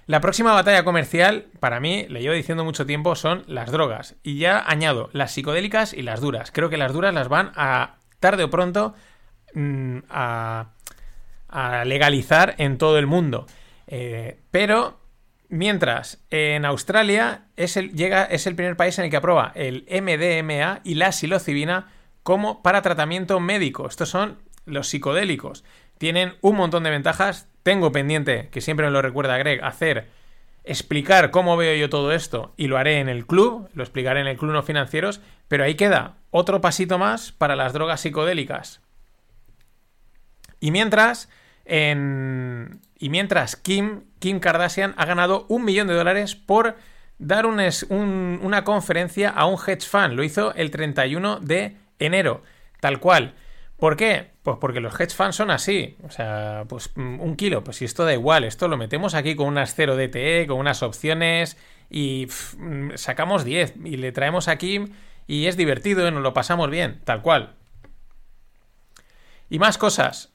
La 0.07 0.21
próxima 0.21 0.53
batalla 0.53 0.85
comercial, 0.85 1.47
para 1.59 1.81
mí, 1.81 2.05
le 2.07 2.21
llevo 2.21 2.33
diciendo 2.33 2.63
mucho 2.63 2.85
tiempo, 2.85 3.15
son 3.15 3.43
las 3.45 3.71
drogas. 3.71 4.15
Y 4.23 4.37
ya 4.39 4.63
añado 4.65 5.09
las 5.11 5.33
psicodélicas 5.33 5.93
y 5.93 6.01
las 6.01 6.21
duras. 6.21 6.51
Creo 6.53 6.69
que 6.69 6.77
las 6.77 6.93
duras 6.93 7.13
las 7.13 7.27
van 7.27 7.51
a, 7.55 7.97
tarde 8.21 8.45
o 8.45 8.49
pronto, 8.49 8.95
mm, 9.53 9.97
a, 10.09 10.67
legalizar 11.83 12.55
en 12.57 12.77
todo 12.77 12.97
el 12.97 13.05
mundo. 13.05 13.47
Eh, 13.87 14.39
pero 14.49 14.97
Mientras, 15.49 16.19
en 16.29 16.65
Australia 16.65 17.45
es 17.55 17.77
el, 17.77 17.93
llega, 17.93 18.25
es 18.25 18.47
el 18.47 18.55
primer 18.55 18.75
país 18.75 18.97
en 18.99 19.05
el 19.05 19.11
que 19.11 19.17
aprueba 19.17 19.53
el 19.55 19.85
MDMA 19.89 20.81
y 20.83 20.95
la 20.95 21.11
psilocibina 21.11 21.87
como 22.23 22.61
para 22.61 22.81
tratamiento 22.81 23.39
médico. 23.39 23.87
Estos 23.87 24.09
son 24.09 24.39
los 24.65 24.89
psicodélicos. 24.89 25.63
Tienen 25.97 26.33
un 26.41 26.57
montón 26.57 26.83
de 26.83 26.89
ventajas. 26.89 27.47
Tengo 27.63 27.91
pendiente, 27.91 28.49
que 28.51 28.61
siempre 28.61 28.85
me 28.85 28.91
lo 28.91 29.01
recuerda 29.01 29.37
Greg, 29.37 29.63
hacer 29.63 30.07
explicar 30.67 31.31
cómo 31.31 31.55
veo 31.55 31.75
yo 31.75 31.89
todo 31.89 32.11
esto 32.11 32.53
y 32.57 32.67
lo 32.67 32.77
haré 32.77 32.99
en 32.99 33.07
el 33.07 33.25
club, 33.25 33.69
lo 33.73 33.83
explicaré 33.83 34.19
en 34.19 34.27
el 34.27 34.37
club 34.37 34.51
no 34.51 34.63
financieros, 34.63 35.21
pero 35.47 35.63
ahí 35.63 35.75
queda 35.75 36.17
otro 36.29 36.59
pasito 36.59 36.97
más 36.97 37.31
para 37.31 37.55
las 37.55 37.71
drogas 37.71 38.01
psicodélicas. 38.01 38.81
Y 40.59 40.71
mientras, 40.71 41.29
en, 41.65 42.81
y 42.99 43.09
mientras 43.09 43.55
Kim, 43.55 44.03
Kim 44.19 44.39
Kardashian 44.39 44.93
ha 44.97 45.05
ganado 45.05 45.45
un 45.49 45.63
millón 45.63 45.87
de 45.87 45.93
dólares 45.93 46.35
por 46.35 46.75
dar 47.19 47.45
una 47.45 48.63
conferencia 48.63 49.29
a 49.29 49.45
un 49.45 49.55
hedge 49.55 49.87
fund. 49.87 50.13
Lo 50.13 50.23
hizo 50.23 50.53
el 50.55 50.71
31 50.71 51.39
de 51.39 51.77
enero. 51.99 52.43
Tal 52.79 52.99
cual. 52.99 53.35
¿Por 53.77 53.95
qué? 53.95 54.31
Pues 54.41 54.57
porque 54.59 54.79
los 54.79 54.99
hedge 54.99 55.13
funds 55.13 55.35
son 55.35 55.51
así. 55.51 55.97
O 56.03 56.09
sea, 56.09 56.65
pues 56.67 56.91
mm, 56.95 57.19
un 57.19 57.35
kilo. 57.35 57.63
Pues 57.63 57.77
si 57.77 57.85
esto 57.85 58.05
da 58.05 58.13
igual. 58.13 58.43
Esto 58.43 58.67
lo 58.67 58.77
metemos 58.77 59.13
aquí 59.13 59.35
con 59.35 59.47
unas 59.47 59.75
0 59.75 59.95
DTE, 59.95 60.47
con 60.47 60.57
unas 60.57 60.81
opciones 60.81 61.57
y 61.89 62.27
mm, 62.57 62.91
sacamos 62.95 63.43
10 63.43 63.75
y 63.85 63.97
le 63.97 64.11
traemos 64.11 64.47
a 64.47 64.57
Kim 64.57 64.89
y 65.27 65.45
es 65.45 65.57
divertido 65.57 66.07
y 66.07 66.11
nos 66.11 66.23
lo 66.23 66.33
pasamos 66.33 66.69
bien. 66.69 67.01
Tal 67.03 67.21
cual. 67.21 67.53
Y 69.49 69.59
más 69.59 69.77
cosas 69.77 70.33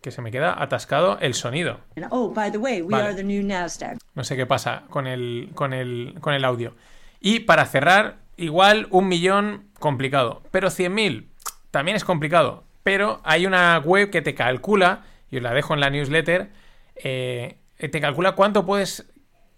que 0.00 0.10
se 0.10 0.22
me 0.22 0.30
queda 0.30 0.60
atascado 0.62 1.18
el 1.20 1.34
sonido. 1.34 1.80
Oh, 2.10 2.30
by 2.30 2.50
the 2.50 2.58
way, 2.58 2.82
we 2.82 2.94
are 2.94 3.14
the 3.14 3.24
new 3.24 3.42
Nasdaq. 3.42 3.98
No 4.14 4.24
sé 4.24 4.36
qué 4.36 4.46
pasa 4.46 4.84
con 4.90 5.06
el, 5.06 5.50
con 5.54 5.72
el, 5.72 6.14
con 6.20 6.34
el 6.34 6.44
audio. 6.44 6.74
Y 7.20 7.40
para 7.40 7.66
cerrar, 7.66 8.16
igual 8.36 8.86
un 8.90 9.08
millón 9.08 9.68
complicado. 9.78 10.42
Pero 10.50 10.68
100.000 10.68 11.26
también 11.70 11.96
es 11.96 12.04
complicado. 12.04 12.64
Pero 12.82 13.20
hay 13.24 13.46
una 13.46 13.78
web 13.78 14.10
que 14.10 14.22
te 14.22 14.34
calcula, 14.34 15.02
y 15.30 15.36
os 15.36 15.42
la 15.42 15.52
dejo 15.52 15.74
en 15.74 15.80
la 15.80 15.90
newsletter, 15.90 16.50
eh, 16.96 17.58
te 17.78 18.00
calcula 18.00 18.32
cuánto 18.32 18.64
puedes, 18.64 19.06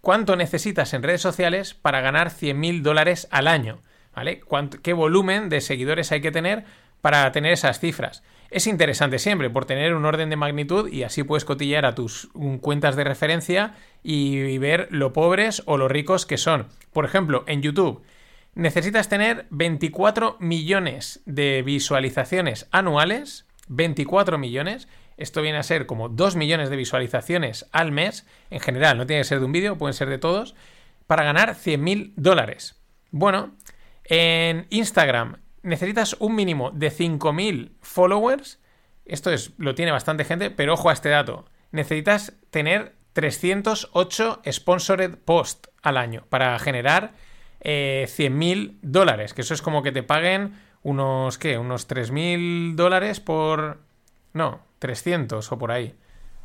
cuánto 0.01 0.35
necesitas 0.35 0.93
en 0.93 1.03
redes 1.03 1.21
sociales 1.21 1.73
para 1.73 2.01
ganar 2.01 2.29
100.000 2.29 2.81
dólares 2.81 3.27
al 3.31 3.47
año. 3.47 3.79
¿Vale? 4.15 4.41
¿Qué 4.83 4.93
volumen 4.93 5.49
de 5.49 5.59
seguidores 5.59 6.11
hay 6.11 6.21
que 6.21 6.31
tener 6.31 6.65
para 7.01 7.31
tener 7.31 7.51
esas 7.51 7.79
cifras? 7.79 8.21
Es 8.53 8.67
interesante 8.67 9.19
siempre 9.19 9.49
por 9.49 9.65
tener 9.65 9.95
un 9.95 10.05
orden 10.05 10.29
de 10.29 10.35
magnitud 10.35 10.87
y 10.91 11.03
así 11.03 11.23
puedes 11.23 11.43
cotillar 11.43 11.85
a 11.85 11.95
tus 11.95 12.29
cuentas 12.61 12.95
de 12.95 13.03
referencia 13.03 13.75
y, 14.03 14.57
ver 14.59 14.87
lo 14.91 15.11
pobres 15.11 15.63
o 15.65 15.77
lo 15.77 15.87
ricos 15.87 16.25
que 16.25 16.37
son. 16.37 16.67
Por 16.91 17.05
ejemplo, 17.05 17.43
en 17.47 17.61
YouTube 17.61 18.03
necesitas 18.53 19.09
tener 19.09 19.47
24 19.49 20.37
millones 20.39 21.21
de 21.25 21.63
visualizaciones 21.63 22.67
anuales, 22.71 23.47
24 23.67 24.37
millones, 24.37 24.87
esto 25.17 25.41
viene 25.41 25.57
a 25.57 25.63
ser 25.63 25.85
como 25.85 26.09
2 26.09 26.35
millones 26.35 26.69
de 26.69 26.75
visualizaciones 26.75 27.67
al 27.71 27.91
mes, 27.91 28.27
en 28.51 28.59
general, 28.59 28.97
no 28.97 29.07
tiene 29.07 29.21
que 29.21 29.27
ser 29.27 29.39
de 29.39 29.45
un 29.45 29.51
vídeo, 29.51 29.77
pueden 29.77 29.93
ser 29.93 30.09
de 30.09 30.19
todos, 30.19 30.55
para 31.07 31.23
ganar 31.23 31.55
100.000 31.55 32.13
dólares. 32.15 32.81
Bueno, 33.11 33.55
en 34.05 34.67
Instagram 34.69 35.42
necesitas 35.63 36.15
un 36.19 36.35
mínimo 36.35 36.71
de 36.71 36.91
5.000 36.91 37.71
followers. 37.81 38.59
Esto 39.05 39.31
es, 39.31 39.53
lo 39.57 39.75
tiene 39.75 39.91
bastante 39.91 40.25
gente, 40.25 40.51
pero 40.51 40.73
ojo 40.73 40.89
a 40.89 40.93
este 40.93 41.09
dato. 41.09 41.45
Necesitas 41.71 42.33
tener 42.51 42.95
308 43.13 44.41
sponsored 44.51 45.17
posts 45.17 45.69
al 45.81 45.97
año 45.97 46.25
para 46.29 46.57
generar 46.59 47.13
eh, 47.61 48.05
100.000 48.07 48.77
dólares. 48.81 49.33
Que 49.33 49.41
eso 49.41 49.53
es 49.53 49.61
como 49.61 49.81
que 49.81 49.91
te 49.91 50.03
paguen 50.03 50.59
unos, 50.83 51.37
¿qué? 51.37 51.57
Unos 51.57 51.87
3.000 51.89 52.75
dólares 52.75 53.19
por... 53.19 53.79
No, 54.33 54.61
300 54.79 55.51
o 55.51 55.57
por 55.57 55.71
ahí. 55.71 55.95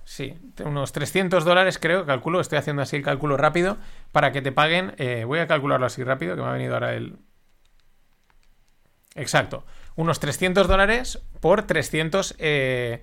Sí, 0.05 0.39
unos 0.65 0.93
300 0.93 1.45
dólares 1.45 1.79
creo, 1.79 2.07
calculo, 2.07 2.41
estoy 2.41 2.57
haciendo 2.57 2.81
así 2.81 2.97
el 2.97 3.03
cálculo 3.03 3.37
rápido, 3.37 3.77
para 4.11 4.33
que 4.33 4.41
te 4.41 4.53
paguen, 4.53 4.95
eh, 4.97 5.25
voy 5.27 5.39
a 5.39 5.47
calcularlo 5.47 5.85
así 5.85 6.03
rápido, 6.03 6.35
que 6.35 6.41
me 6.41 6.49
ha 6.49 6.53
venido 6.53 6.73
ahora 6.73 6.95
el, 6.95 7.19
Exacto. 9.19 9.65
Unos 9.97 10.21
300 10.21 10.69
dólares 10.69 11.21
por 11.41 11.67
300, 11.67 12.37
eh, 12.39 13.03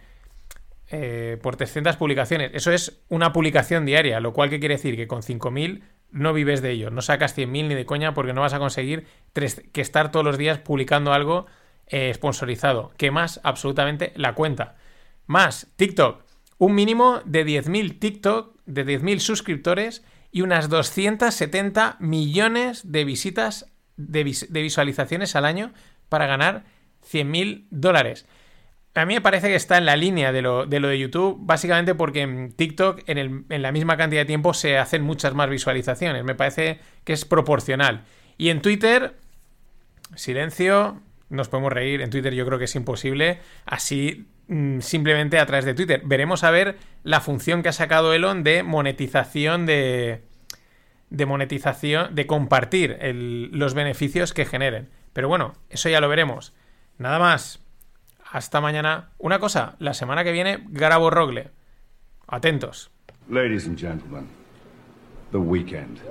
eh, 0.89 1.37
por 1.41 1.57
300 1.57 1.97
publicaciones. 1.97 2.51
Eso 2.53 2.71
es 2.71 3.01
una 3.09 3.33
publicación 3.33 3.85
diaria, 3.85 4.19
lo 4.19 4.33
cual 4.33 4.49
¿qué 4.49 4.59
quiere 4.59 4.75
decir? 4.75 4.95
Que 4.95 5.07
con 5.07 5.21
5.000 5.21 5.83
no 6.11 6.33
vives 6.33 6.61
de 6.61 6.71
ello. 6.71 6.91
No 6.91 7.01
sacas 7.01 7.37
100.000 7.37 7.67
ni 7.67 7.75
de 7.75 7.85
coña 7.85 8.13
porque 8.13 8.33
no 8.33 8.41
vas 8.41 8.53
a 8.53 8.59
conseguir 8.59 9.05
que 9.33 9.81
estar 9.81 10.11
todos 10.11 10.25
los 10.25 10.37
días 10.37 10.59
publicando 10.59 11.11
algo 11.11 11.47
eh, 11.87 12.13
sponsorizado. 12.13 12.93
Que 12.97 13.11
más 13.11 13.41
absolutamente 13.43 14.13
la 14.15 14.33
cuenta. 14.33 14.75
Más 15.25 15.67
TikTok. 15.75 16.23
Un 16.57 16.73
mínimo 16.75 17.21
de 17.25 17.45
10.000 17.45 17.99
TikTok, 17.99 18.55
de 18.65 18.85
10.000 18.85 19.19
suscriptores 19.19 20.05
y 20.31 20.41
unas 20.41 20.69
270 20.69 21.97
millones 21.99 22.89
de 22.89 23.03
visitas, 23.03 23.65
de 23.97 24.23
visualizaciones 24.61 25.35
al 25.35 25.43
año 25.43 25.73
para 26.15 26.27
ganar 26.27 26.63
100.000 27.11 27.65
dólares. 27.71 28.25
A 28.93 29.05
mí 29.05 29.15
me 29.15 29.19
parece 29.19 29.49
que 29.49 29.55
está 29.55 29.77
en 29.77 29.85
la 29.85 29.97
línea 29.97 30.31
de 30.31 30.41
lo, 30.41 30.65
de 30.65 30.97
YouTube, 30.97 31.37
básicamente 31.41 31.93
porque 31.93 32.21
en 32.21 32.53
TikTok 32.53 33.01
en, 33.07 33.45
la 33.49 33.73
misma 33.73 33.97
cantidad 33.97 34.21
de 34.21 34.25
tiempo 34.25 34.53
se 34.53 34.77
hacen 34.77 35.01
muchas 35.01 35.33
más 35.33 35.49
visualizaciones. 35.49 36.23
Me 36.23 36.35
parece 36.35 36.79
que 37.03 37.11
es 37.11 37.25
proporcional. 37.25 38.05
Y 38.37 38.47
en 38.47 38.61
Twitter, 38.61 39.15
silencio, 40.15 41.01
nos 41.27 41.49
podemos 41.49 41.73
reír. 41.73 41.99
En 41.99 42.11
Twitter 42.11 42.33
yo 42.33 42.45
creo 42.45 42.57
que 42.57 42.63
es 42.65 42.75
imposible. 42.77 43.39
Así, 43.65 44.27
mm, 44.47 44.79
simplemente 44.79 45.37
a 45.39 45.45
través 45.45 45.65
de 45.65 45.73
Twitter. 45.73 46.01
Veremos 46.05 46.45
a 46.45 46.51
ver 46.51 46.77
la 47.03 47.19
función 47.19 47.61
que 47.61 47.67
ha 47.67 47.73
sacado 47.73 48.13
Elon 48.13 48.45
de 48.45 48.63
monetización 48.63 49.65
de. 49.65 50.21
de 51.09 51.25
monetización, 51.25 52.15
de 52.15 52.25
compartir 52.25 52.97
los 53.51 53.73
beneficios 53.73 54.33
que 54.33 54.45
generen. 54.45 54.87
Pero 55.15 55.29
bueno, 55.29 55.53
eso 55.69 55.87
ya 55.87 56.01
lo 56.01 56.09
veremos. 56.09 56.53
Nada 56.97 57.19
más. 57.19 57.61
Hasta 58.29 58.59
mañana. 58.59 59.11
Una 59.17 59.39
cosa, 59.39 59.77
la 59.79 59.93
semana 59.93 60.25
que 60.25 60.33
viene 60.33 60.65
grabo 60.67 61.09
Rogle. 61.09 61.51
Atentos. 62.27 62.91
Ladies 63.29 63.65
and 63.65 63.79
gentlemen, 63.79 64.27
the 65.31 65.37
weekend. 65.37 66.01